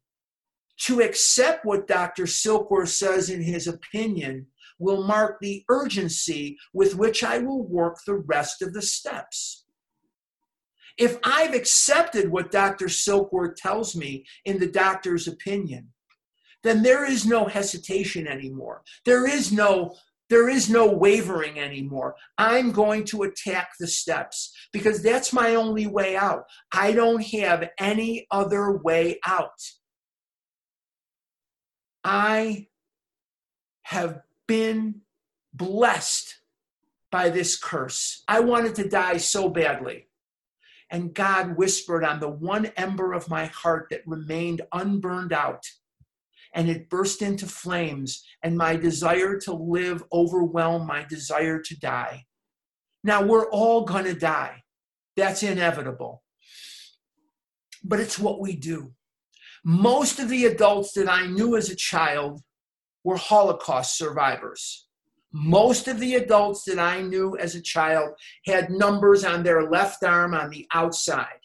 to 0.79 1.01
accept 1.01 1.65
what 1.65 1.87
Dr. 1.87 2.25
Silkworth 2.25 2.89
says 2.89 3.31
in 3.31 3.43
his 3.43 3.67
opinion 3.67 4.47
will 4.79 5.05
mark 5.05 5.39
the 5.41 5.65
urgency 5.69 6.57
with 6.73 6.97
which 6.97 7.25
I 7.25 7.39
will 7.39 7.67
work 7.67 7.99
the 8.07 8.17
rest 8.17 8.63
of 8.63 8.73
the 8.73 8.83
steps. 8.83 9.65
If 10.99 11.19
I've 11.25 11.55
accepted 11.55 12.31
what 12.31 12.51
Dr. 12.51 12.87
Silkworth 12.87 13.57
tells 13.57 13.95
me 13.95 14.25
in 14.45 14.59
the 14.59 14.67
doctor's 14.67 15.29
opinion, 15.29 15.93
then 16.63 16.83
there 16.83 17.05
is 17.05 17.27
no 17.27 17.47
hesitation 17.47 18.27
anymore. 18.27 18.83
There 19.05 19.27
is 19.27 19.53
no 19.53 19.95
there 20.29 20.49
is 20.49 20.69
no 20.69 20.91
wavering 20.91 21.61
anymore. 21.61 22.17
I'm 22.37 22.73
going 22.73 23.05
to 23.05 23.23
attack 23.23 23.71
the 23.79 23.87
steps 23.87 24.53
because 24.73 25.01
that's 25.03 25.33
my 25.33 25.55
only 25.55 25.87
way 25.87 26.17
out. 26.17 26.47
I 26.73 26.93
don't 26.93 27.23
have 27.27 27.71
any 27.79 28.27
other 28.31 28.77
way 28.77 29.21
out. 29.25 29.63
I 32.03 32.67
have 33.85 34.23
been 34.49 35.03
blessed 35.55 36.41
by 37.13 37.29
this 37.29 37.57
curse. 37.57 38.25
I 38.27 38.41
wanted 38.41 38.75
to 38.77 38.89
die 38.89 39.19
so 39.19 39.49
badly. 39.49 40.09
And 40.91 41.15
God 41.15 41.57
whispered 41.57 42.05
on 42.05 42.21
the 42.21 42.29
one 42.29 42.67
ember 42.77 43.13
of 43.13 43.29
my 43.29 43.47
heart 43.47 43.89
that 43.91 44.07
remained 44.07 44.63
unburned 44.73 45.33
out 45.33 45.65
and 46.57 46.71
it 46.71 46.89
burst 46.89 47.21
into 47.21 47.47
flames, 47.47 48.25
and 48.43 48.57
my 48.57 48.75
desire 48.77 49.39
to 49.41 49.53
live 49.53 50.03
overwhelmed 50.11 50.87
my 50.87 51.05
desire 51.05 51.61
to 51.61 51.79
die. 51.79 52.25
Now, 53.05 53.23
we're 53.23 53.51
all 53.51 53.85
going 53.85 54.07
to 54.07 54.15
die. 54.15 54.63
That's 55.17 55.43
inevitable. 55.43 56.23
But 57.85 58.01
it's 58.01 58.19
what 58.19 58.41
we 58.41 58.57
do. 58.57 58.93
Most 59.65 60.19
of 60.19 60.31
the 60.31 60.47
adults 60.47 60.93
that 60.95 61.11
I 61.11 61.27
knew 61.27 61.57
as 61.57 61.69
a 61.69 61.77
child 61.77 62.41
were 63.05 63.19
Holocaust 63.19 63.99
survivors. 63.99 64.89
Most 65.33 65.89
of 65.89 66.01
the 66.01 66.15
adults 66.15 66.65
that 66.65 66.79
I 66.79 67.03
knew 67.03 67.37
as 67.37 67.55
a 67.55 67.61
child 67.61 68.15
had 68.47 68.71
numbers 68.71 69.25
on 69.25 69.43
their 69.43 69.69
left 69.69 70.03
arm 70.03 70.33
on 70.33 70.49
the 70.49 70.67
outside. 70.73 71.41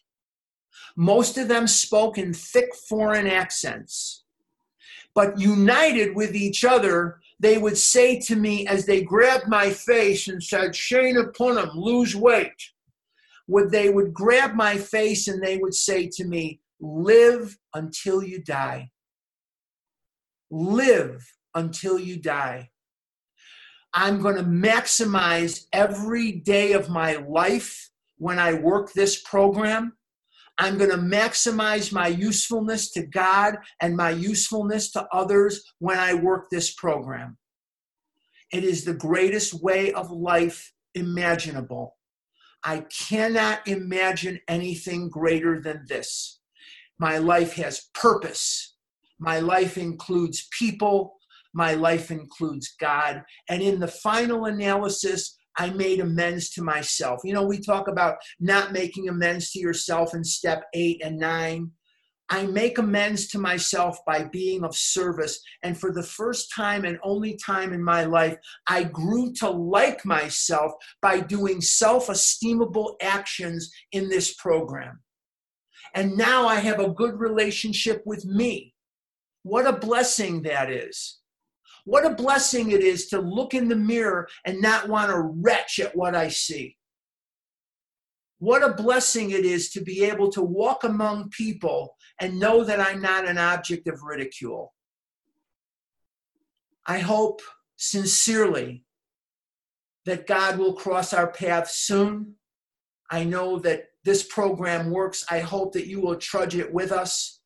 Most 0.96 1.38
of 1.38 1.50
them 1.50 1.68
spoke 1.68 2.18
in 2.18 2.34
thick 2.34 2.74
foreign 2.88 3.28
accents 3.28 4.22
but 5.14 5.40
united 5.40 6.16
with 6.16 6.36
each 6.36 6.64
other, 6.64 7.20
they 7.40 7.58
would 7.58 7.78
say 7.78 8.20
to 8.20 8.36
me 8.36 8.68
as 8.68 8.86
they 8.86 9.02
grabbed 9.02 9.48
my 9.48 9.70
face 9.70 10.28
and 10.28 10.42
said, 10.44 10.72
Shana 10.72 11.34
Punham, 11.36 11.74
lose 11.76 12.16
weight. 12.16 12.54
Would 13.48 13.72
they 13.72 13.90
would 13.90 14.14
grab 14.14 14.54
my 14.54 14.78
face 14.78 15.28
and 15.28 15.42
they 15.44 15.58
would 15.58 15.74
say 15.74 16.10
to 16.14 16.24
me, 16.24 16.62
live 16.80 17.58
until 17.74 18.24
you 18.24 18.42
die. 18.44 18.92
Live 20.50 21.26
until 21.56 22.00
you 22.00 22.18
die. 22.18 22.70
I'm 23.94 24.22
going 24.22 24.36
to 24.36 24.44
maximize 24.44 25.66
every 25.74 26.32
day 26.32 26.74
of 26.74 26.90
my 26.90 27.16
life 27.16 27.90
when 28.18 28.40
I 28.40 28.54
work 28.54 28.94
this 28.94 29.22
program 29.22 29.94
I'm 30.62 30.78
going 30.78 30.92
to 30.92 30.98
maximize 30.98 31.92
my 31.92 32.06
usefulness 32.06 32.92
to 32.92 33.02
God 33.02 33.58
and 33.82 33.98
my 33.98 34.12
usefulness 34.12 34.92
to 34.92 35.08
others 35.12 35.64
when 35.80 35.98
I 35.98 36.14
work 36.14 36.52
this 36.52 36.72
program. 36.72 37.40
It 38.54 38.64
is 38.64 38.86
the 38.86 38.94
greatest 38.94 39.56
way 39.56 39.92
of 39.92 40.12
life 40.12 40.72
imaginable. 40.94 41.98
I 42.64 42.86
cannot 42.96 43.68
imagine 43.68 44.40
anything 44.48 45.10
greater 45.10 45.60
than 45.60 45.86
this. 45.90 46.42
My 47.00 47.18
life 47.18 47.54
has 47.54 47.90
purpose. 47.96 48.76
My 49.18 49.40
life 49.40 49.80
includes 49.80 50.48
people. 50.60 51.16
My 51.56 51.74
life 51.74 52.12
includes 52.12 52.76
God. 52.80 53.24
And 53.50 53.64
in 53.64 53.80
the 53.80 53.88
final 53.88 54.46
analysis, 54.46 55.40
I 55.58 55.70
made 55.72 56.00
amends 56.00 56.50
to 56.52 56.64
myself. 56.64 57.22
You 57.24 57.34
know, 57.34 57.46
we 57.46 57.60
talk 57.60 57.88
about 57.88 58.18
not 58.40 58.72
making 58.72 59.10
amends 59.10 59.52
to 59.52 59.60
yourself 59.60 60.14
in 60.14 60.24
step 60.24 60.66
eight 60.74 61.02
and 61.04 61.18
nine. 61.18 61.72
I 62.30 62.46
make 62.46 62.78
amends 62.78 63.28
to 63.30 63.40
myself 63.40 63.98
by 64.06 64.24
being 64.24 64.64
of 64.64 64.74
service. 64.74 65.42
And 65.64 65.78
for 65.78 65.92
the 65.92 66.04
first 66.04 66.50
time 66.56 66.86
and 66.86 66.98
only 67.04 67.38
time 67.46 67.74
in 67.74 67.84
my 67.84 68.06
life, 68.06 68.38
I 68.68 68.86
grew 68.86 69.34
to 69.40 69.50
like 69.50 70.06
myself 70.06 70.72
by 71.02 71.20
doing 71.20 71.60
self 71.60 72.08
esteemable 72.08 72.96
actions 73.02 73.70
in 73.92 74.08
this 74.08 74.34
program. 74.36 75.02
And 75.94 76.16
now 76.16 76.48
I 76.48 76.56
have 76.56 76.80
a 76.80 76.92
good 76.92 77.20
relationship 77.20 78.02
with 78.06 78.24
me. 78.26 78.76
What 79.44 79.68
a 79.68 79.74
blessing 79.74 80.44
that 80.44 80.72
is. 80.72 81.21
What 81.86 82.06
a 82.06 82.16
blessing 82.16 82.72
it 82.72 82.82
is 82.82 83.08
to 83.08 83.20
look 83.20 83.54
in 83.54 83.68
the 83.68 83.76
mirror 83.76 84.28
and 84.46 84.62
not 84.62 84.88
want 84.88 85.12
to 85.12 85.20
retch 85.20 85.80
at 85.80 85.96
what 85.96 86.16
I 86.16 86.30
see. 86.30 86.78
What 88.40 88.64
a 88.64 88.74
blessing 88.74 89.32
it 89.32 89.46
is 89.46 89.70
to 89.72 89.82
be 89.82 90.04
able 90.04 90.32
to 90.32 90.42
walk 90.42 90.84
among 90.84 91.30
people 91.30 91.96
and 92.20 92.40
know 92.40 92.64
that 92.64 92.80
I'm 92.80 93.02
not 93.02 93.28
an 93.28 93.38
object 93.38 93.88
of 93.88 94.02
ridicule. 94.02 94.74
I 96.86 97.00
hope 97.00 97.42
sincerely 97.78 98.84
that 100.06 100.26
God 100.26 100.58
will 100.58 100.74
cross 100.74 101.14
our 101.14 101.32
path 101.32 101.70
soon. 101.70 102.36
I 103.12 103.24
know 103.24 103.60
that 103.60 103.86
this 104.04 104.24
program 104.24 104.90
works. 104.90 105.24
I 105.30 105.42
hope 105.42 105.74
that 105.74 105.88
you 105.88 106.02
will 106.02 106.16
trudge 106.16 106.56
it 106.56 106.74
with 106.74 106.92
us, 106.92 107.42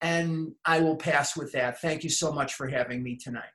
and 0.00 0.52
I 0.64 0.80
will 0.80 0.96
pass 0.96 1.36
with 1.36 1.52
that. 1.52 1.80
Thank 1.80 2.02
you 2.04 2.10
so 2.10 2.32
much 2.32 2.54
for 2.54 2.66
having 2.66 3.02
me 3.02 3.16
tonight. 3.16 3.50